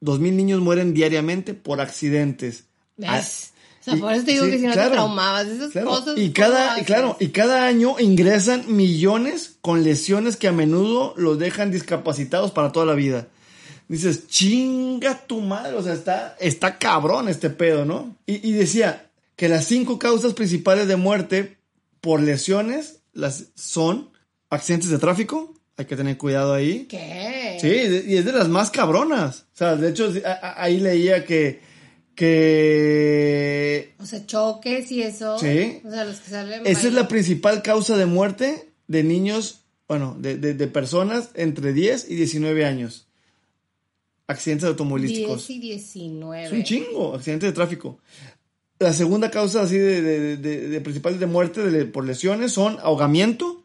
[0.00, 2.64] 2.000 niños mueren diariamente por accidentes.
[2.96, 3.52] ¿Ves?
[3.80, 5.46] O sea, Ah, Y- por eso te digo sí, que si no claro, te traumabas,
[5.46, 6.18] esas Claro, cosas.
[6.18, 6.86] y ¿cómo cada, y haces?
[6.86, 12.72] claro, y cada año ingresan millones con lesiones que a menudo los dejan discapacitados para
[12.72, 13.28] toda la vida.
[13.88, 18.16] Dices, chinga tu madre, o sea, está, está cabrón este pedo, ¿no?
[18.26, 21.56] Y, y decía que las cinco causas principales de muerte
[22.02, 24.10] por lesiones las son
[24.50, 26.84] accidentes de tráfico, hay que tener cuidado ahí.
[26.86, 27.56] ¿Qué?
[27.60, 29.46] Sí, y es de las más cabronas.
[29.54, 31.60] O sea, de hecho, ahí leía que,
[32.52, 35.38] que O sea, choques y eso.
[35.38, 35.80] Sí.
[35.84, 36.62] O sea, los que salen.
[36.66, 41.72] Esa es la principal causa de muerte de niños, bueno, de, de- de personas entre
[41.72, 43.06] 10 y 19 años.
[44.26, 45.46] Accidentes automovilísticos.
[45.48, 46.44] 10 y 19.
[46.46, 47.98] Es un chingo, accidentes de tráfico.
[48.82, 53.62] La segunda causa así de, de, de- de principal de muerte por lesiones son ahogamiento,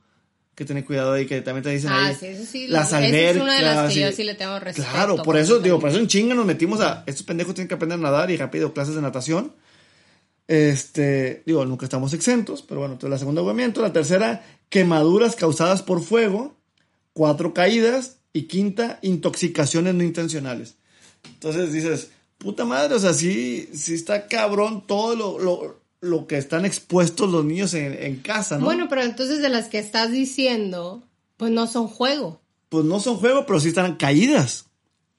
[0.55, 2.15] que tener cuidado ahí, que también te dicen Ah, ahí.
[2.19, 2.67] sí, eso sí.
[2.67, 4.87] Las esa es una de las albercas, que yo sí le tengo respeto.
[4.91, 7.03] Claro, por eso, digo, por eso en chinga nos metimos a.
[7.05, 9.53] Estos pendejos tienen que aprender a nadar y rápido clases de natación.
[10.47, 15.81] Este, digo, nunca estamos exentos, pero bueno, entonces la segunda ahogamiento, la tercera, quemaduras causadas
[15.81, 16.55] por fuego,
[17.13, 20.75] cuatro caídas y quinta, intoxicaciones no intencionales.
[21.33, 26.37] Entonces dices, puta madre, o sea, sí, sí está cabrón todo lo, lo, lo que
[26.37, 28.65] están expuestos los niños en, en casa, ¿no?
[28.65, 31.03] Bueno, pero entonces de las que estás diciendo,
[31.37, 32.41] pues no son juego.
[32.69, 34.65] pues no son juegos, pero sí están caídas.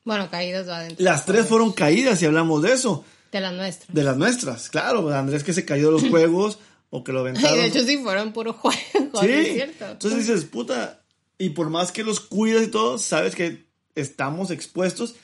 [0.05, 1.05] Bueno, caídas va adentro.
[1.05, 3.05] Las tres fueron caídas y hablamos de eso.
[3.31, 3.95] De las nuestras.
[3.95, 5.11] De las nuestras, claro.
[5.11, 6.59] Andrés que se cayó de los juegos
[6.91, 7.59] o que lo Ay, aventaron.
[7.59, 8.79] de hecho, sí fueron puro juego.
[9.21, 9.27] sí.
[9.29, 9.87] es cierto.
[9.91, 11.03] Entonces dices, puta,
[11.37, 15.17] y por más que los cuidas y todo, sabes que estamos expuestos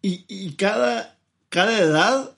[0.00, 1.20] y, y cada,
[1.52, 2.30] cada edad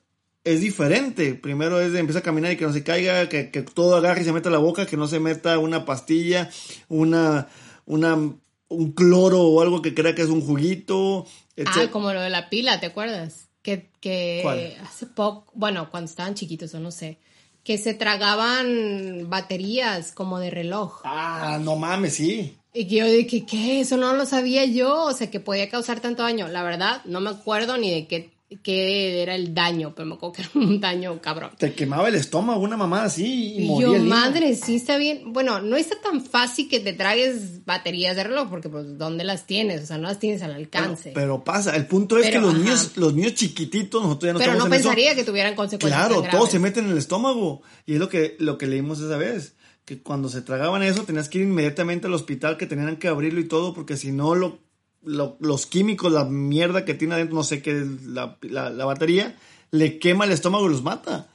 [0.43, 1.35] es diferente.
[1.35, 4.23] Primero es de empezar a caminar y que no se caiga, que, que todo agarre
[4.23, 6.51] y se meta a la boca, que no se meta una pastilla,
[6.89, 7.47] una,
[7.87, 11.27] una, un cloro o algo que crea que es un juguito.
[11.65, 13.47] Ah, como lo de la pila, ¿te acuerdas?
[13.63, 14.75] Que, que ¿Cuál?
[14.83, 17.19] hace poco, bueno, cuando estaban chiquitos o no sé,
[17.63, 21.03] que se tragaban baterías como de reloj.
[21.05, 22.59] Ah, no mames, sí.
[22.75, 23.81] Y que yo dije, ¿qué?
[23.81, 25.05] Eso no lo sabía yo.
[25.05, 26.49] O sea, que podía causar tanto daño.
[26.49, 30.33] La verdad, no me acuerdo ni de qué, qué era el daño, pero me acuerdo
[30.35, 31.51] que era un daño cabrón.
[31.59, 34.97] Te quemaba el estómago, una mamada así y, Y moría yo, el madre, sí está
[34.97, 35.33] bien.
[35.33, 39.47] Bueno, no está tan fácil que te tragues baterías de reloj, porque pues, ¿dónde las
[39.47, 39.83] tienes?
[39.83, 41.13] O sea, no las tienes al alcance.
[41.15, 42.63] Pero, pero pasa, el punto es Pero, que los ajá.
[42.63, 44.71] niños, los niños chiquititos, nosotros ya no Pero no eso.
[44.71, 46.53] pensaría que tuvieran consecuencias Claro, tan todo graves.
[46.53, 47.63] se mete en el estómago.
[47.87, 49.55] Y es lo que, lo que leímos esa vez.
[49.85, 53.39] Que cuando se tragaban eso, tenías que ir inmediatamente al hospital, que tenían que abrirlo
[53.41, 54.59] y todo, porque si no lo
[55.05, 59.37] los químicos, la mierda que tiene adentro, no sé qué, la, la, batería,
[59.71, 61.29] le quema el estómago y los mata.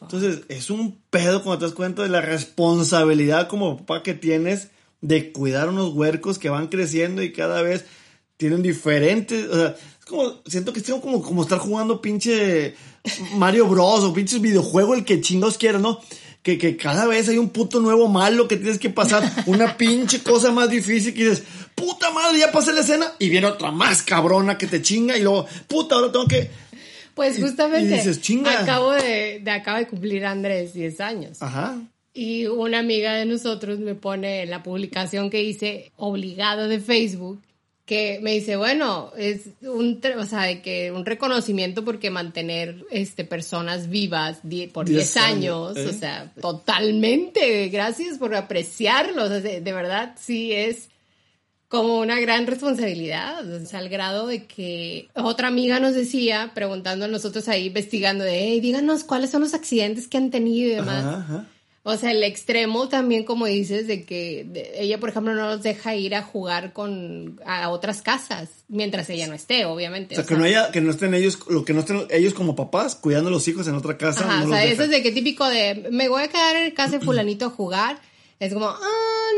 [0.00, 4.68] Entonces, es un pedo cuando te das cuenta de la responsabilidad como papá que tienes
[5.00, 7.84] de cuidar unos huercos que van creciendo y cada vez
[8.36, 12.74] tienen diferentes, o sea, es como, siento que es como, como estar jugando pinche
[13.36, 16.00] Mario Bros o pinches videojuego, el que chingos quieras, ¿no?
[16.42, 20.22] Que, que, cada vez hay un puto nuevo malo que tienes que pasar, una pinche
[20.22, 21.44] cosa más difícil que dices,
[21.74, 25.22] puta madre, ya pasé la escena, y viene otra más cabrona que te chinga, y
[25.22, 26.50] luego, puta, ahora tengo que...
[27.14, 28.02] Pues justamente,
[28.48, 31.42] acabo de, de, acaba de cumplir Andrés 10 años.
[31.42, 31.80] Ajá.
[32.12, 37.40] Y una amiga de nosotros me pone la publicación que hice obligado de Facebook
[37.84, 43.90] que me dice, bueno, es un, o sea, que un reconocimiento porque mantener este, personas
[43.90, 44.40] vivas
[44.72, 45.92] por 10 años, o ¿eh?
[45.92, 50.88] sea, totalmente, gracias por apreciarlos, de, verdad sí es
[51.74, 57.48] como una gran responsabilidad, al grado de que otra amiga nos decía, preguntando a nosotros
[57.48, 61.26] ahí, investigando de, hey, díganos cuáles son los accidentes que han tenido y demás.
[61.82, 65.96] O sea, el extremo también, como dices, de que ella, por ejemplo, no los deja
[65.96, 70.14] ir a jugar con a otras casas mientras ella no esté, obviamente.
[70.14, 72.54] O sea, que no haya, que no estén ellos, lo que no estén ellos como
[72.54, 74.24] papás cuidando a los hijos en otra casa.
[74.24, 76.98] Ajá, o sea, eso es de que típico de me voy a quedar en casa
[76.98, 77.98] de fulanito a jugar
[78.40, 78.78] es como, ah,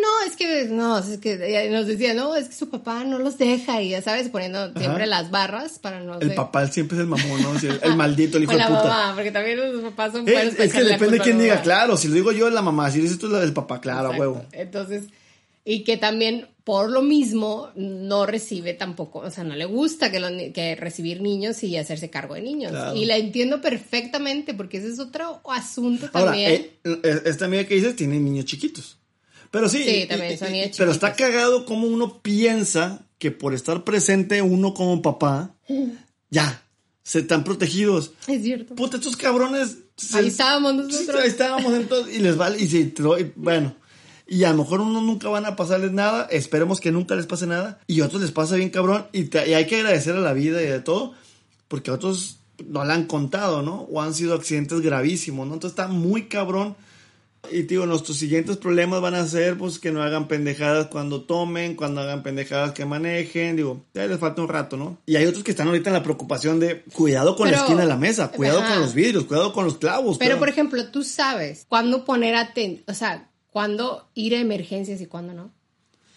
[0.02, 3.38] no, es que, no, es que nos decía, no, es que su papá no los
[3.38, 6.18] deja y ya sabes, poniendo siempre las barras para no.
[6.18, 7.52] El papá siempre es el mamón, ¿no?
[7.82, 8.84] El, maldito, el hijo de puta.
[8.84, 12.08] Mamá, porque también los papás son Es, es que depende de quién diga, claro, si
[12.08, 14.44] lo digo yo, es la mamá, si lo dices tú, es el papá, claro, huevo.
[14.52, 15.04] Entonces,
[15.68, 20.52] y que también por lo mismo no recibe tampoco, o sea, no le gusta que,
[20.54, 22.72] que recibir niños y hacerse cargo de niños.
[22.94, 26.70] Y la entiendo perfectamente porque ese es otro asunto también.
[26.84, 28.98] Ahora, eh, esta amiga que dices tiene niños chiquitos.
[29.50, 33.82] Pero sí, sí también son niños pero está cagado como uno piensa que por estar
[33.82, 35.56] presente uno como papá,
[36.30, 36.62] ya,
[37.02, 38.12] se están protegidos.
[38.28, 38.76] Es cierto.
[38.76, 39.78] Puta, estos cabrones.
[40.12, 41.20] ahí estábamos nosotros.
[41.20, 42.92] ahí estábamos entonces, y les vale, y, se,
[43.34, 43.74] bueno,
[44.26, 47.46] y a lo mejor uno nunca van a pasarles nada, esperemos que nunca les pase
[47.46, 50.60] nada, y a otros les pasa bien cabrón, y, hay que agradecer a la vida
[50.62, 51.14] y de todo,
[51.68, 53.82] porque a otros no le han contado, ¿no?
[53.82, 55.54] O han sido accidentes gravísimos, ¿no?
[55.54, 56.76] Entonces está muy cabrón.
[57.52, 61.76] Y digo, nuestros siguientes problemas van a ser pues que no hagan pendejadas cuando tomen,
[61.76, 64.98] cuando hagan pendejadas que manejen, digo, ya les falta un rato, ¿no?
[65.06, 67.86] Y hay otros que están ahorita en la preocupación de cuidado con la esquina de
[67.86, 70.18] la mesa, cuidado con los vidrios, cuidado con los clavos.
[70.18, 75.06] Pero, por ejemplo, tú sabes cuándo poner atención, o sea, cuándo ir a emergencias y
[75.06, 75.50] cuándo no.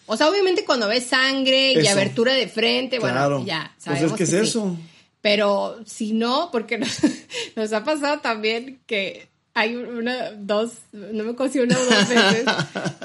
[0.04, 4.10] O sea, obviamente cuando ves sangre y abertura de frente, bueno, ya sabemos.
[4.10, 4.76] Pues es que, es eso.
[5.22, 6.76] Pero si no, porque
[7.56, 12.44] nos, ha pasado también que hay una, dos, no me acuerdo una o dos veces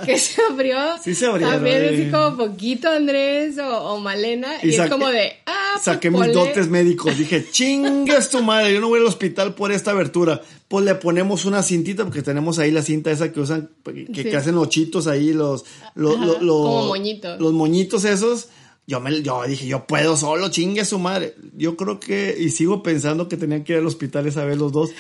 [0.05, 0.77] que se abrió.
[1.03, 1.49] Sí se abrió.
[1.49, 4.49] También así como poquito Andrés o, Malena.
[4.61, 7.17] Y, es como de, ah, pues Saqué mis dotes médicos.
[7.17, 10.41] Dije, chingas tu madre, yo no voy al hospital por esta abertura.
[10.67, 13.69] Pues le ponemos una cintita, porque tenemos ahí la cinta esa que usan,
[14.13, 15.65] que, hacen los chitos ahí, los,
[15.95, 17.39] los, como moñitos.
[17.39, 18.49] Los moñitos esos
[18.87, 21.35] yo, me, yo dije, yo puedo solo, chingue su madre.
[21.57, 24.71] Yo creo que, y sigo pensando que tenían que ir al hospital esa vez los
[24.71, 24.91] dos.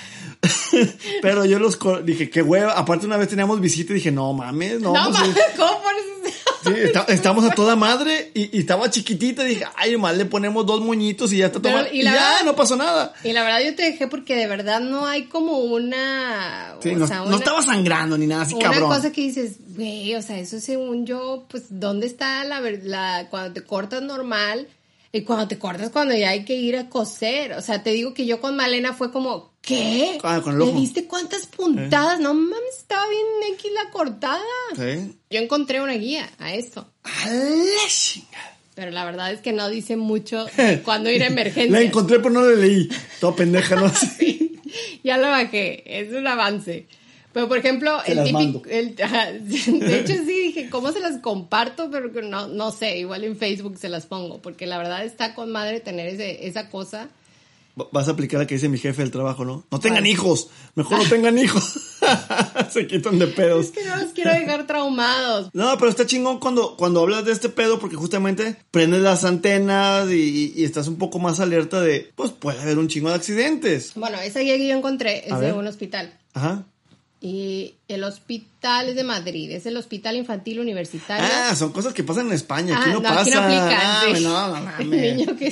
[1.21, 2.73] Pero yo los dije, qué hueva.
[2.73, 4.93] Aparte, una vez teníamos visita y dije, no mames, no.
[4.93, 6.05] No pues, mames, ¿cómo pones
[6.65, 6.71] Sí,
[7.09, 9.43] estamos a toda madre y, estaba chiquitita.
[9.43, 11.73] Y dije, ay, mal le ponemos dos moñitos y ya está todo.
[11.91, 13.13] Y, ya, no pasó nada.
[13.23, 16.75] Y la verdad, yo te dejé porque de verdad no hay como una.
[16.81, 18.85] Sí, no, no, estaba sangrando ni nada así, cabrón.
[18.85, 23.27] Una cosa que dices, güey, o sea, eso según yo, pues, ¿dónde está la, la.
[23.29, 24.67] cuando te cortas normal?
[25.11, 27.53] Y cuando te cortas, cuando ya hay que ir a coser.
[27.53, 30.17] O sea, te digo que yo con Malena fue como, ¿qué?
[30.23, 30.71] Ah, con el ojo.
[30.71, 32.19] ¿Le viste cuántas puntadas?
[32.19, 34.39] No mames, estaba bien X la cortada.
[34.75, 35.17] Sí.
[35.29, 36.87] Yo encontré una guía a esto.
[37.03, 38.23] A la
[38.75, 40.45] Pero la verdad es que no dice mucho
[40.85, 41.71] cuando ir a emergencia.
[41.71, 42.89] la encontré, pero no la leí.
[43.19, 43.89] Todo pendeja, ¿no?
[44.17, 44.61] sí.
[45.03, 45.83] Ya lo bajé.
[45.99, 46.87] Es un avance.
[47.35, 48.61] Pero, por ejemplo, el típico.
[48.65, 51.91] de hecho, sí dije, ¿cómo se las comparto?
[51.91, 55.51] Pero no, no sé, igual en Facebook se las pongo, porque la verdad está con
[55.51, 57.09] madre tener ese, esa cosa.
[57.91, 59.65] Vas a aplicar la que dice mi jefe del trabajo, ¿no?
[59.69, 61.97] No tengan hijos, mejor no tengan hijos.
[62.71, 63.65] se quitan de pedos.
[63.65, 65.49] Es que no los quiero dejar traumados.
[65.53, 70.09] No, pero está chingón cuando, cuando hablas de este pedo, porque justamente prendes las antenas
[70.09, 73.91] y, y, estás un poco más alerta de, pues puede haber un chingo de accidentes.
[73.95, 76.17] Bueno, esa guía que yo encontré es de un hospital.
[76.33, 76.65] Ajá.
[77.21, 81.27] Y el hospital es de Madrid, es el Hospital Infantil Universitario.
[81.27, 83.21] Ah, son cosas que pasan en España, aquí ah, no, pasa.
[83.21, 85.51] Aquí no aplican, ah, no, no, el niño que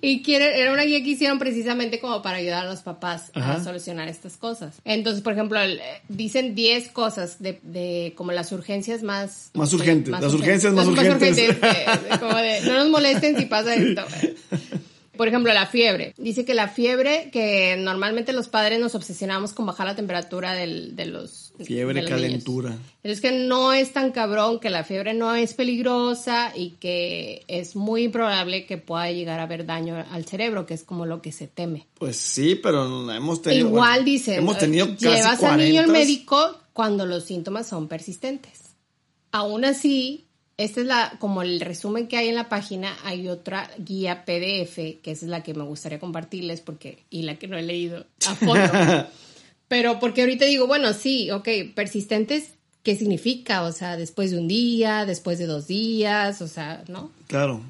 [0.00, 3.62] Y quiere, era una guía que hicieron precisamente como para ayudar a los papás a
[3.64, 4.76] solucionar estas cosas.
[4.84, 9.50] Entonces, por ejemplo, eh, dicen 10 cosas de, de como las urgencias más...
[9.54, 11.34] Más urgentes, las urgencias más urgentes.
[11.36, 14.02] de- de como de, no nos molesten si pasa esto.
[15.18, 16.14] Por ejemplo, la fiebre.
[16.16, 20.96] Dice que la fiebre, que normalmente los padres nos obsesionamos con bajar la temperatura del-
[20.96, 21.52] de los...
[21.62, 22.28] Fiebre, de los niños.
[22.28, 22.78] calentura.
[23.02, 27.74] Es que no es tan cabrón, que la fiebre no es peligrosa y que es
[27.74, 31.32] muy probable que pueda llegar a haber daño al cerebro, que es como lo que
[31.32, 31.88] se teme.
[31.98, 33.66] Pues sí, pero hemos tenido.
[33.68, 35.92] Igual bueno, dice, Hemos tenido casi llevas al niño al 40.
[35.92, 38.60] médico cuando los síntomas son persistentes.
[39.32, 40.27] Aún así,
[40.58, 44.74] este es la, como el resumen que hay en la página, hay otra guía PDF,
[45.02, 48.04] que esa es la que me gustaría compartirles porque, y la que no he leído
[48.26, 49.06] a fondo.
[49.68, 52.50] Pero porque ahorita digo, bueno, sí, ok, persistentes,
[52.82, 53.62] ¿qué significa?
[53.62, 57.10] O sea, después de un día, después de dos días, o sea, ¿no?
[57.26, 57.60] Claro.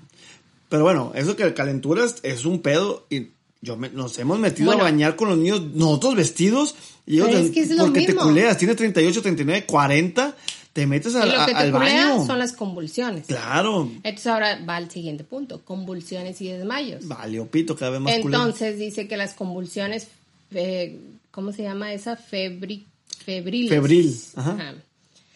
[0.69, 3.29] Pero bueno, eso que calenturas es un pedo y
[3.61, 4.83] yo me- nos hemos metido Bueno.
[4.83, 6.75] a bañar con los niños, nosotros vestidos,
[7.07, 8.23] y ellos es te- que es porque te mismo.
[8.23, 10.37] culeas, tienes 38, 39, 40,
[10.79, 12.25] te metes al, y lo que al te baño.
[12.25, 13.27] son las convulsiones.
[13.27, 13.91] Claro.
[14.05, 17.09] Entonces ahora va al siguiente punto, convulsiones y desmayos.
[17.09, 18.45] Vale, pito, cada vez más culero.
[18.45, 20.07] Entonces dice que las convulsiones,
[20.53, 21.01] eh,
[21.33, 22.15] ¿cómo se llama esa?
[22.15, 22.87] Febri,
[23.25, 23.71] febriles.
[23.71, 24.75] Febril, ajá.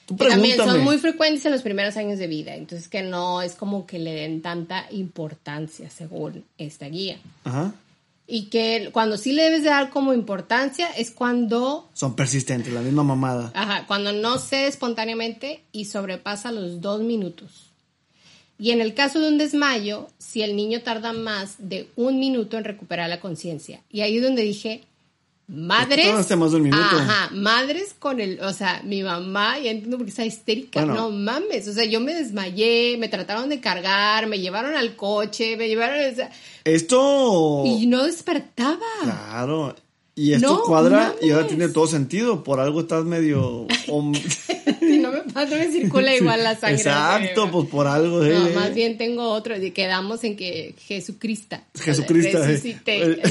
[0.06, 3.42] Tú Que también son muy frecuentes en los primeros años de vida, entonces que no
[3.42, 7.18] es como que le den tanta importancia según esta guía.
[7.42, 7.74] Ajá.
[8.26, 12.80] Y que cuando sí le debes de dar como importancia es cuando, Son persistentes, la
[12.80, 13.50] misma mamada.
[13.54, 17.68] ajá, cuando no cede espontáneamente y sobrepasa los dos minutos.
[18.58, 22.56] Y en el caso de un desmayo, si el niño tarda más de un minuto
[22.56, 23.82] en recuperar la conciencia.
[23.90, 24.84] Y ahí es donde dije,
[25.52, 26.28] madres.
[26.28, 26.82] de un minuto.
[26.82, 30.84] Ajá, madres con el, o sea, mi mamá, ya entiendo por qué está histérica.
[30.84, 30.94] Bueno.
[30.94, 35.56] No mames, o sea, yo me desmayé, me trataron de cargar, me llevaron al coche,
[35.56, 36.30] me llevaron, o sea,
[36.64, 37.64] Esto.
[37.66, 38.78] y no despertaba.
[39.02, 39.76] Claro.
[40.14, 42.44] Y esto No cuadra y ahora tiene todo sentido.
[42.44, 43.66] Por algo estás medio.
[44.82, 46.76] Y no me pasa, me circula igual la sangre.
[46.76, 48.18] Exacto, pues por algo.
[48.18, 48.52] No, eh.
[48.54, 51.56] más bien tengo otro, y quedamos en que Jesucristo.
[51.78, 52.78] Jesucristo, eh.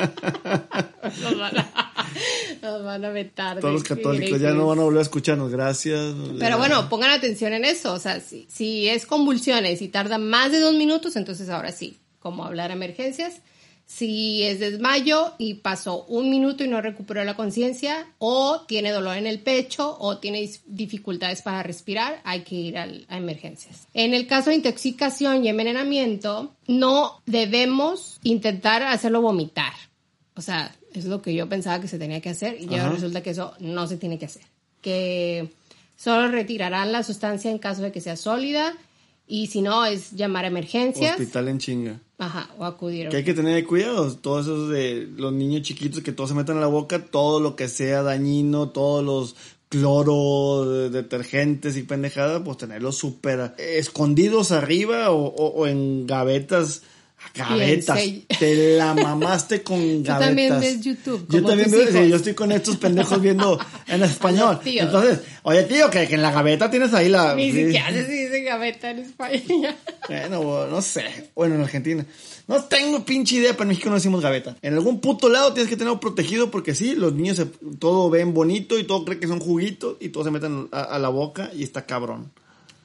[1.22, 1.70] Nos, van a,
[2.62, 3.60] nos van a vetar.
[3.60, 5.50] Todos los católicos ya no van a volver a escucharnos.
[5.50, 6.14] Gracias.
[6.38, 7.92] Pero bueno, pongan atención en eso.
[7.94, 11.98] O sea, si, si es convulsiones y tarda más de dos minutos, entonces ahora sí,
[12.20, 13.40] como hablar a emergencias.
[13.86, 19.16] Si es desmayo y pasó un minuto y no recuperó la conciencia, o tiene dolor
[19.16, 23.88] en el pecho, o tiene dificultades para respirar, hay que ir al- a emergencias.
[23.92, 29.72] En el caso de intoxicación y envenenamiento, no debemos intentar hacerlo vomitar.
[30.40, 33.22] O sea, es lo que yo pensaba que se tenía que hacer y ya resulta
[33.22, 34.40] que eso no se tiene que hacer.
[34.80, 35.50] Que
[35.98, 38.72] solo retirarán la sustancia en caso de que sea sólida
[39.28, 41.12] y si no es llamar a emergencias.
[41.20, 42.00] Hospital en chinga.
[42.16, 43.10] Ajá, o acudir.
[43.10, 44.16] Que hay que tener cuidado.
[44.16, 47.54] Todos esos de los niños chiquitos que todos se meten a la boca, todo lo
[47.54, 49.36] que sea dañino, todos los
[49.68, 56.82] cloro, de- detergentes y pendejadas, pues tenerlos súper escondidos arriba o, o- o en gavetas.
[57.34, 57.98] Gavetas.
[58.38, 60.18] Te la mamaste con Tú gavetas.
[60.26, 64.58] también ves YouTube, Yo también veo, sí, yo estoy con estos pendejos viendo en español.
[64.64, 67.34] Entonces, oye tío, que, que en la gaveta tienes ahí la...
[67.34, 69.76] Ni siquiera se dice gaveta en España.
[70.08, 71.30] Bueno, no sé.
[71.36, 72.04] Bueno, en Argentina.
[72.48, 74.56] No tengo pinche idea, pero en México no decimos gaveta.
[74.60, 77.46] En algún puto lado tienes que tenerlo protegido porque sí, los niños se-
[77.78, 80.98] todo ven bonito y todo creen que son juguitos y todo se meten a, a
[80.98, 82.32] la boca y está cabrón.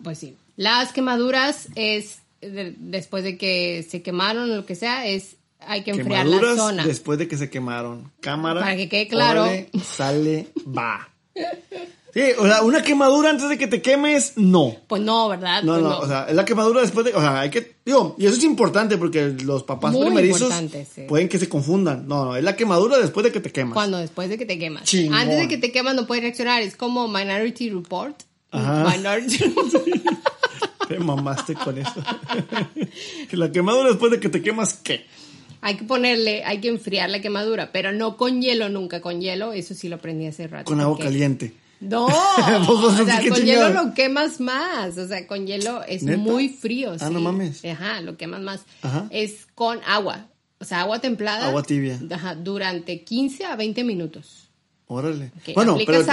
[0.03, 0.35] Pues sí.
[0.55, 5.83] Las quemaduras es de- después de que se quemaron o lo que sea, es hay
[5.83, 6.85] que enfriar la zona.
[6.85, 8.11] después de que se quemaron.
[8.21, 8.61] Cámara.
[8.61, 9.47] Para que quede claro.
[9.83, 11.09] sale, va.
[12.13, 14.73] Sí, o sea, una quemadura antes de que te quemes, no.
[14.87, 15.63] Pues no, ¿verdad?
[15.63, 18.15] No, Pues no, o sea, es la quemadura después de, o sea, hay que, digo,
[18.17, 20.53] y eso es importante porque los papás Muy primerizos
[20.93, 21.01] sí.
[21.09, 22.07] pueden que se confundan.
[22.07, 23.73] No, no, es la quemadura después de que te quemas.
[23.73, 24.83] Cuando después de que te quemas.
[24.85, 25.17] Chingón.
[25.17, 26.61] Antes de que te quemas no puedes reaccionar.
[26.61, 28.15] Es como Minority Report.
[28.51, 28.95] Ajá.
[28.95, 29.73] Minority Report.
[30.87, 32.03] Te mamaste con eso.
[33.29, 35.05] que la quemadura después de que te quemas, ¿qué?
[35.65, 39.01] hay que ponerle, hay que enfriar la quemadura, pero no con hielo nunca.
[39.01, 40.65] Con hielo, eso sí lo aprendí hace rato.
[40.65, 41.55] Con agua caliente.
[41.79, 42.05] No,
[42.67, 44.95] o sea, ¿qué con hielo lo quemas más.
[44.99, 46.19] O sea, con hielo es ¿Neta?
[46.19, 46.93] muy frío.
[46.99, 47.13] Ah, sí.
[47.13, 47.65] no mames.
[47.65, 48.61] Ajá, lo quemas más.
[48.83, 49.07] Ajá.
[49.09, 50.27] Es con agua.
[50.59, 51.47] O sea, agua templada.
[51.47, 51.99] Agua tibia.
[52.11, 54.44] Ajá, durante 15 a 20 minutos.
[54.87, 55.31] Órale.
[55.55, 56.03] Bueno, pero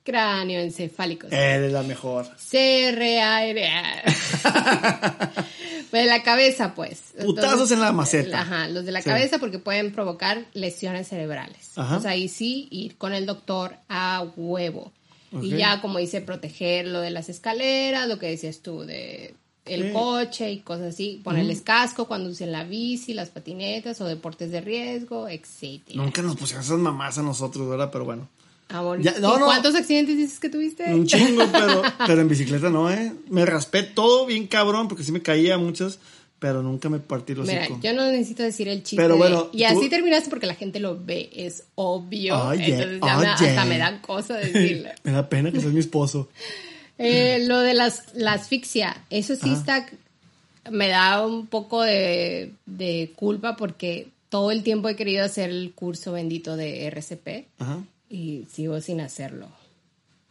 [0.03, 1.31] Cráneoencefálicos.
[1.31, 2.27] Eres la mejor.
[2.37, 4.03] C-R-A-R-A.
[5.91, 7.13] Pues de la cabeza, pues.
[7.21, 8.39] Putazos en la maceta.
[8.41, 9.09] Ajá, los de la Sí.
[9.09, 11.71] cabeza porque pueden provocar lesiones cerebrales.
[11.77, 11.97] Ajá.
[11.97, 14.93] O sea, ahí sí ir con el doctor a huevo.
[15.41, 19.35] Y ya, como dice, proteger lo de las escaleras, lo que decías tú de
[19.65, 21.19] el coche y cosas así.
[21.25, 26.01] Ponerles casco cuando usen la bici, las patinetas o deportes de riesgo, etcétera.
[26.01, 27.89] Nunca nos pusieron esas mamás a nosotros, ¿verdad?
[27.91, 28.29] Pero bueno.
[28.72, 29.45] Amor, Ya, no, ¿y no.
[29.45, 30.86] ¿Cuántos accidentes dices que tuviste?
[30.93, 33.11] Un chingo, pero, pero en bicicleta no, ¿eh?
[33.30, 35.99] Me raspé todo bien cabrón porque sí me caía muchas,
[36.39, 37.80] pero nunca me partí los Mira, hocico.
[37.84, 38.95] yo no necesito decir el chiste.
[39.01, 42.47] Pero de- bueno, y así tú- terminaste porque la gente lo ve, es obvio.
[42.47, 44.89] Oye, entonces ya me- hasta me da cosa decirlo.
[45.03, 46.30] me da pena que seas mi esposo.
[47.03, 49.88] Eh, lo de las, la asfixia, eso sí está,
[50.69, 55.72] me da un poco de, de culpa porque todo el tiempo he querido hacer el
[55.74, 57.80] curso bendito de RCP Ajá.
[58.12, 59.47] Y sigo sin hacerlo.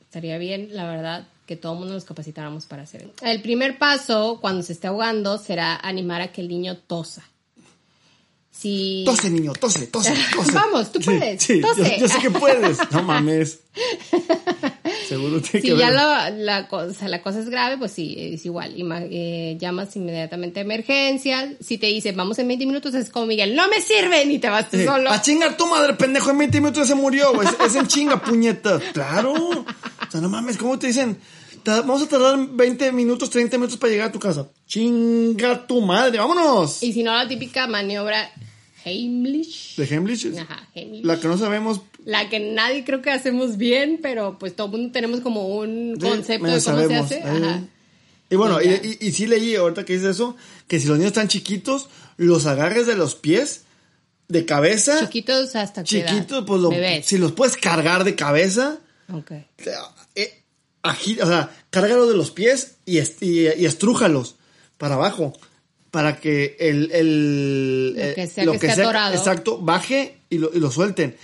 [0.03, 3.09] Estaría bien, la verdad, que todo el mundo nos capacitáramos para hacer.
[3.22, 7.24] El primer paso cuando se esté ahogando será animar a que el niño tosa.
[8.51, 9.05] Si...
[9.07, 10.53] Tose, niño, tose, tose, tose.
[10.53, 11.97] Vamos, tú puedes, Sí, yo- tose.
[11.99, 12.76] Yo, sé que puedes.
[12.91, 13.61] No mames.
[15.11, 18.44] Seguro tiene Si que ya la, la cosa, la cosa es grave, pues sí, es
[18.46, 18.74] igual.
[18.76, 21.54] Ima- eh, llamas inmediatamente a emergencia.
[21.61, 24.48] Si te dicen, vamos en 20 minutos, es como Miguel, no me sirven y te
[24.48, 25.11] vas tú Sí, solo.
[25.11, 27.46] A chingar tu madre, pendejo, en 20 minutos se murió, güey.
[27.46, 28.80] Es, es en chinga, puñeta.
[28.92, 29.32] Claro.
[29.34, 31.18] O sea, no mames, ¿cómo te dicen?
[31.62, 34.48] "Ta- Vamos a tardar 20 minutos, 30 minutos para llegar a tu casa.
[34.66, 36.82] Chinga tu madre, vámonos.
[36.82, 38.30] Y si no, la típica maniobra
[38.85, 39.76] Heimlich.
[39.76, 40.26] ¿De Hemlich?
[40.39, 41.05] Ajá, Heimlich.
[41.05, 41.81] La que no sabemos.
[42.05, 45.97] La que nadie creo que hacemos bien, pero pues todo el mundo tenemos como un
[46.01, 47.09] sí, concepto de cómo sabemos.
[47.09, 47.28] se hace.
[47.47, 47.62] Ajá.
[48.31, 48.76] Y bueno, Y y, ya.
[48.83, 50.37] y- y sí leí ahorita que dice eso,
[50.68, 53.62] que si los niños están chiquitos, los agarres de los pies,
[54.28, 56.70] de cabeza, Chiquitos hasta chiquitos, pues lo-
[57.03, 58.78] si los puedes cargar de cabeza,
[59.12, 59.33] Ok.
[60.14, 60.43] eh,
[61.22, 64.37] o sea, cárgalo de los pies y, est- y, y estrújalos
[64.78, 65.33] para abajo.
[65.91, 69.14] Para que el, el Lo eh, que sea que esté atorado.
[69.14, 71.16] exacto, baje y lo, y lo suelten.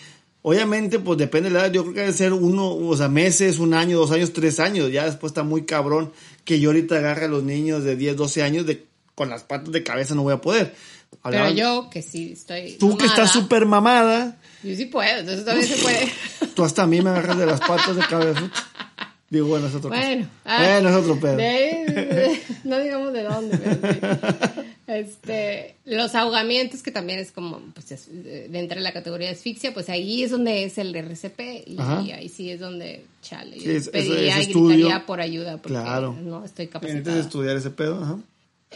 [0.42, 1.72] Obviamente, pues depende de la edad.
[1.72, 4.90] Yo creo que debe ser uno, o sea, meses, un año, dos años, tres años.
[4.92, 6.12] Ya después está muy cabrón
[6.44, 8.84] que yo ahorita agarre a los niños de 10, 12 años de,
[9.16, 10.74] con las patas de cabeza no voy a poder.
[11.22, 12.76] Pero Hablaban- yo, que sí estoy.
[12.78, 16.12] Tú que estás súper mamada, Yo sí puedo, entonces todavía se puede.
[16.54, 18.50] tú hasta a mí me agarras de las patas de cabeza.
[19.28, 20.00] Digo, bueno, es otro pedo.
[20.00, 21.36] Bueno, ah, Bueno, es otro pedo.
[21.36, 23.98] de- de- no digamos de dónde, pero sí.
[24.86, 29.34] Este, los ahogamientos, que también es como, pues, es, eh, dentro de la categoría de
[29.34, 31.76] asfixia, pues ahí es donde es el RCP y,
[32.12, 34.76] ahí sí es donde, chale, Sí, es- pediría ese y estudio.
[34.76, 36.12] gritaría por ayuda porque Claro.
[36.12, 37.18] no estoy Necesitas capacitada.
[37.20, 38.18] estudiar ese pedo, ajá.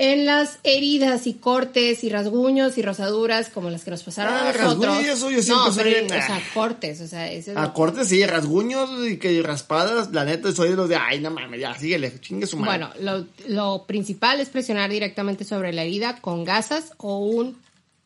[0.02, 4.48] En las heridas y cortes y rasguños y rosaduras como las que nos pasaron Ah,
[4.48, 4.86] a nosotros.
[4.86, 6.42] rasguños, eso yo siempre no, soy pero, bien, o sea, ah.
[6.54, 10.52] cortes, o sea, eso es lo A cortes sí, rasguños y que raspadas, la neta
[10.52, 12.86] soy de los de, ay, no mames, ya, síguele, chingue su madre.
[12.88, 17.58] Bueno, lo, lo principal es presionar directamente sobre la herida con gasas o un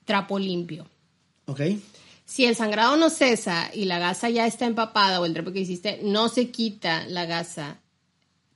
[0.04, 0.86] trapo limpio.
[1.46, 1.60] Ok.
[2.26, 5.60] Si el sangrado no cesa y la gasa ya está empapada o el trapo que
[5.60, 7.76] hiciste no se quita la gasa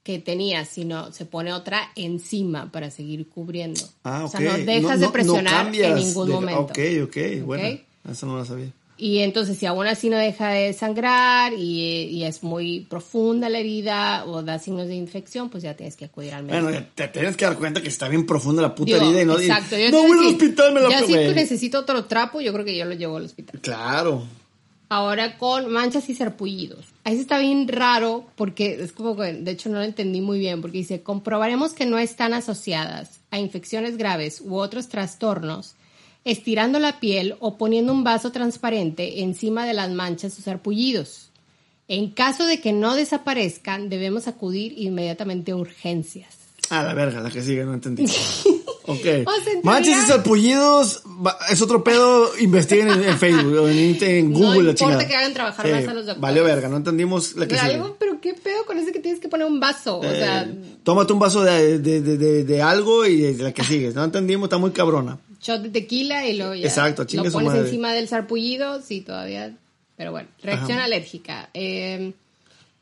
[0.08, 3.82] que tenías, sino se pone otra encima para seguir cubriendo.
[4.04, 4.34] Ah, ok.
[4.34, 6.60] O sea, no dejas de presionar en ningún de- momento.
[6.62, 7.80] Ok, ok, bueno, Ok.
[8.10, 8.72] eso no lo sabía.
[8.96, 13.58] Y entonces si aún así no deja de sangrar y, y es muy profunda la
[13.58, 16.64] herida o da signos de infección, pues ya tienes que acudir al médico.
[16.64, 19.26] Bueno, te tienes que dar cuenta que está bien profunda la puta Digo, herida y
[19.26, 22.40] no, exacto, yo no voy al hospital, me la Ya si tú necesitas otro trapo,
[22.40, 23.60] yo creo que yo lo llevo al hospital.
[23.60, 24.24] Claro.
[24.88, 26.86] Ahora con manchas y sarpullidos.
[27.08, 30.60] Ahí está bien raro porque es como que, de hecho no lo entendí muy bien,
[30.60, 35.74] porque dice, comprobaremos que no están asociadas a infecciones graves u otros trastornos,
[36.26, 41.30] estirando la piel o poniendo un vaso transparente encima de las manchas o sarpullidos.
[41.88, 46.37] En caso de que no desaparezcan, debemos acudir inmediatamente a urgencias.
[46.70, 48.04] A la verga, la que sigue, no entendí.
[48.90, 49.04] Ok.
[49.64, 51.02] Manches y sarpullidos,
[51.50, 55.06] es otro pedo, investiguen en, en Facebook o en, en No Google la chingada.
[55.06, 56.20] que hagan trabajar más a los doctores.
[56.22, 57.74] Valió verga, no entendimos la que sigue.
[57.74, 59.98] algo, pero qué pedo con eso que tienes que poner un vaso.
[59.98, 60.50] O Eh, sea,
[60.84, 63.94] tómate un vaso de, de, de, de- algo y de la que sigues.
[63.94, 65.18] No entendimos, está muy cabrona.
[65.42, 67.60] shot de tequila y luego ya Exacto, lo pones madre.
[67.60, 69.52] encima del sarpullido, sí, todavía
[69.98, 71.50] Pero bueno, reacción alérgica.
[71.52, 72.14] Eh,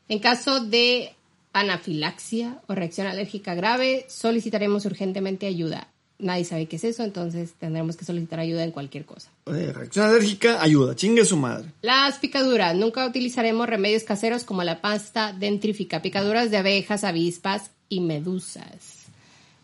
[0.07, 1.13] en caso de
[1.59, 5.87] anafilaxia o reacción alérgica grave, solicitaremos urgentemente ayuda.
[6.19, 9.29] Nadie sabe qué es eso, entonces tendremos que solicitar ayuda en cualquier cosa.
[9.45, 11.71] Eh, reacción alérgica, ayuda, chingue su madre.
[11.81, 12.75] Las picaduras.
[12.75, 18.96] Nunca utilizaremos remedios caseros como la pasta dentrífica, picaduras de abejas, avispas y medusas.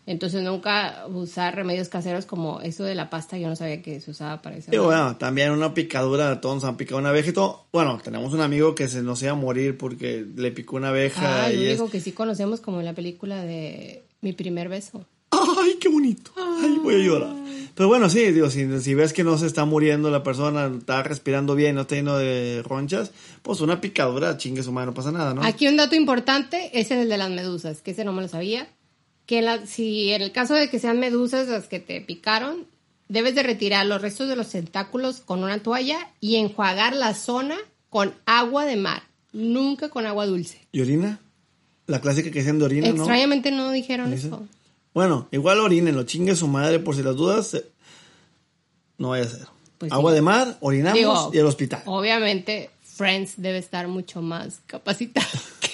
[0.06, 4.10] Entonces nunca usar remedios caseros como eso de la pasta, yo no sabía que se
[4.10, 4.70] usaba para eso.
[4.72, 7.64] Y bueno, también una picadura, todos nos han picado una abeja y todo.
[7.72, 11.44] Bueno, tenemos un amigo que se nos iba a morir porque le picó una abeja.
[11.44, 15.04] Ah, y lo es- que sí conocemos como en la película de Mi primer beso.
[15.30, 16.30] ¡Ay, qué bonito!
[16.36, 17.34] ¡Ay, voy a llorar!
[17.74, 21.02] Pero bueno, sí, digo, si, si ves que no se está muriendo la persona, está
[21.02, 23.10] respirando bien, no está lleno de ronchas,
[23.42, 25.42] pues una picadura, chingue su madre, no pasa nada, ¿no?
[25.42, 28.68] Aquí un dato importante es el de las medusas, que ese no me lo sabía.
[29.26, 32.66] Que la- si en el caso de que sean medusas las que te picaron,
[33.08, 37.56] debes de retirar los restos de los tentáculos con una toalla y enjuagar la zona
[37.90, 39.02] con agua de mar,
[39.32, 40.60] nunca con agua dulce.
[40.72, 41.20] ¿Y orina?
[41.86, 42.94] La clásica que dicen de orina, ¿no?
[42.96, 44.28] Extrañamente no dijeron Dice.
[44.28, 44.46] eso.
[44.94, 47.52] Bueno, igual orinen, lo chingue su madre por si las dudas.
[47.54, 47.64] eh,
[48.98, 49.46] No vaya a ser.
[49.78, 50.14] Pues Agua sí.
[50.16, 51.82] de mar, orinamos Digo, y al hospital.
[51.86, 55.26] Obviamente, Friends debe estar mucho más capacitado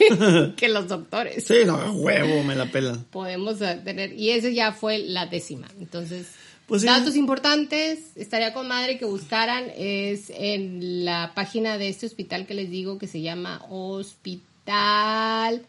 [0.09, 1.45] que, que los doctores.
[1.45, 3.05] Sí, no, huevo, me la pelan.
[3.05, 5.69] Podemos tener, y esa ya fue la décima.
[5.81, 6.27] Entonces,
[6.67, 6.87] Pues sí.
[6.89, 12.55] datos importantes, estaría con madre que buscaran, es en la página de este hospital que
[12.55, 15.67] les digo que se llama Hospital.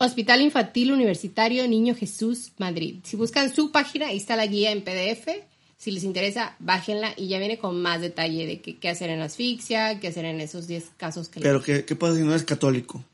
[0.00, 3.00] Hospital Infantil Universitario Niño Jesús Madrid.
[3.02, 5.28] Si buscan su página, ahí está la guía en PDF.
[5.76, 9.20] Si les interesa, bájenla y ya viene con más detalle de qué, qué hacer en
[9.20, 12.44] asfixia, qué hacer en esos 10 casos que Pero ¿qué, qué pasa si no es
[12.44, 13.04] católico?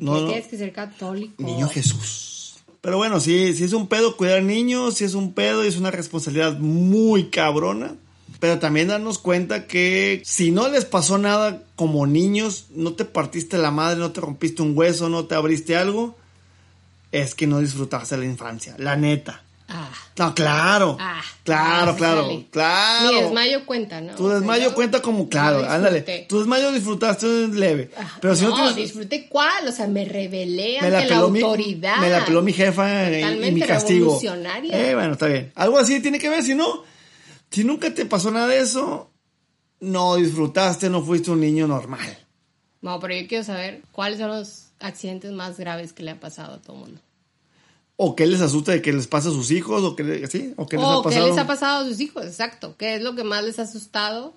[0.00, 0.26] No, no.
[0.26, 1.42] tienes que ser católico.
[1.42, 2.56] Niño Jesús.
[2.80, 5.76] Pero bueno, sí, sí es un pedo cuidar niños, sí es un pedo y es
[5.76, 7.96] una responsabilidad muy cabrona.
[8.40, 13.58] Pero también darnos cuenta que si no les pasó nada como niños, no te partiste
[13.58, 16.16] la madre, no te rompiste un hueso, no te abriste algo,
[17.10, 19.42] es que no disfrutaste la infancia, la neta.
[19.70, 19.90] Ah.
[20.18, 20.96] No, claro.
[20.98, 22.46] Ah, claro, ah, claro, sale.
[22.50, 23.12] claro.
[23.12, 24.14] Mi desmayo cuenta, ¿no?
[24.14, 26.00] Tu O sea, desmayo yo- cuenta como, claro, ándale.
[26.26, 27.90] Tu desmayo disfrutaste leve.
[28.20, 31.98] Pero si no, disfruté cuál, o sea, me rebelé la, ante la mi, autoridad.
[31.98, 34.06] me la peló mi jefa y- mi castigo.
[34.06, 34.90] revolucionaria.
[34.90, 35.52] Eh, bueno, está bien.
[35.54, 36.82] Algo así tiene que ver, si no,
[37.50, 39.10] si nunca te pasó nada de eso,
[39.80, 42.18] no disfrutaste, no fuiste un niño normal.
[42.80, 46.54] No, pero yo quiero saber cuáles son los accidentes más graves que le ha pasado
[46.54, 47.00] a todo el mundo.
[48.00, 50.54] O qué les asusta de que les pasa a sus hijos, o qué, ¿sí?
[50.56, 51.24] o qué les o ha pasado.
[51.24, 52.76] qué les ha pasado a sus hijos, exacto.
[52.78, 54.34] ¿Qué es lo que más les ha asustado?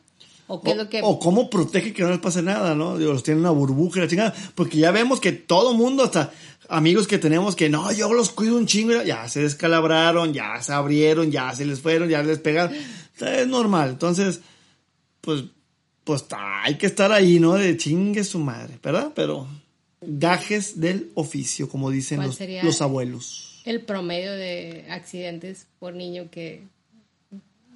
[0.48, 1.02] ¿O qué es lo que...
[1.04, 2.98] O cómo protege que no les pase nada, ¿no?
[2.98, 4.36] Digo, los tienen una burbuja y la chingada.
[4.56, 6.34] Porque ya vemos que todo mundo, hasta
[6.70, 10.74] amigos que tenemos que no, yo los cuido un chingo, ya se descalabraron, ya se
[10.74, 12.76] abrieron, ya se les fueron, ya les pegaron.
[13.20, 13.92] Es normal.
[13.92, 14.42] Entonces,
[15.22, 15.44] pues,
[16.04, 17.54] pues hay que estar ahí, ¿no?
[17.54, 19.12] De chingue su madre, ¿verdad?
[19.14, 19.48] Pero
[20.02, 23.51] gajes del oficio, como dicen ¿Cuál los, los abuelos.
[23.66, 26.64] El promedio de accidentes por niño que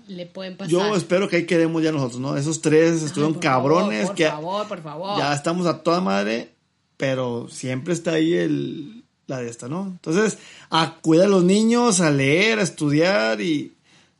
[0.07, 0.71] le pueden pasar.
[0.71, 2.37] Yo espero que ahí quedemos ya nosotros, ¿no?
[2.37, 5.17] Esos tres Ay, estuvieron por cabrones favor, por que favor, por favor.
[5.19, 6.49] ya estamos a toda madre,
[6.97, 9.87] pero siempre está ahí el, la de esta, ¿no?
[9.87, 10.37] Entonces,
[10.69, 13.73] a cuidar a los niños, a leer, a estudiar y...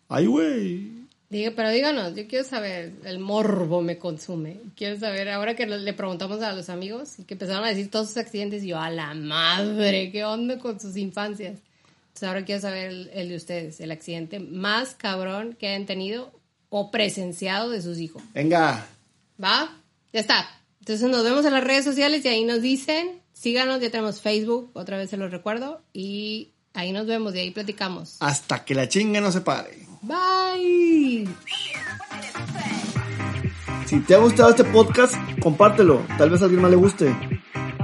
[0.07, 0.94] Ay, güey.
[1.30, 4.57] Diga, pero díganos, yo quiero saber, el morbo me consume.
[4.76, 8.09] Quiero saber, ahora que le preguntamos a los amigos y que empezaron a decir todos
[8.09, 11.59] sus accidentes, yo, a la madre, ¿qué onda con sus infancias?
[12.07, 16.32] Entonces ahora quiero saber el, el de ustedes, el accidente más cabrón que hayan tenido
[16.69, 18.21] o presenciado de sus hijos.
[18.34, 18.86] Venga.
[19.43, 19.76] ¿Va?
[20.13, 20.47] Ya está.
[20.80, 24.69] Entonces nos vemos en las redes sociales y ahí nos dicen, síganos, ya tenemos Facebook,
[24.73, 28.17] otra vez se los recuerdo, y ahí nos vemos y ahí platicamos.
[28.19, 29.88] Hasta que la chinga no se pare.
[30.01, 31.28] Bye.
[33.86, 36.01] Si te ha gustado este podcast, compártelo.
[36.17, 37.15] Tal vez a alguien más le guste.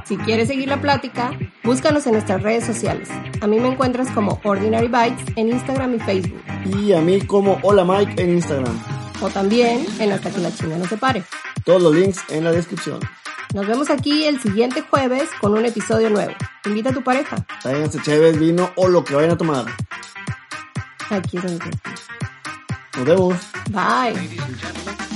[0.06, 1.32] Si quieres seguir la plática,
[1.64, 3.08] búscanos en nuestras redes sociales.
[3.40, 6.42] A mí me encuentras como Ordinary Bites en Instagram y Facebook.
[6.66, 8.78] Y a mí como Hola Mike en Instagram.
[9.22, 11.24] O también en Hasta que la chinga no se pare.
[11.64, 13.00] Todos los links en la descripción.
[13.54, 16.34] Nos vemos aquí el siguiente jueves con un episodio nuevo.
[16.66, 17.36] Invita a tu pareja.
[17.62, 19.66] Tráiganse chévere, vino o lo que vayan a tomar.
[21.10, 21.66] Aquí es donde...
[22.96, 23.36] Nos vemos.
[23.72, 25.11] Bye.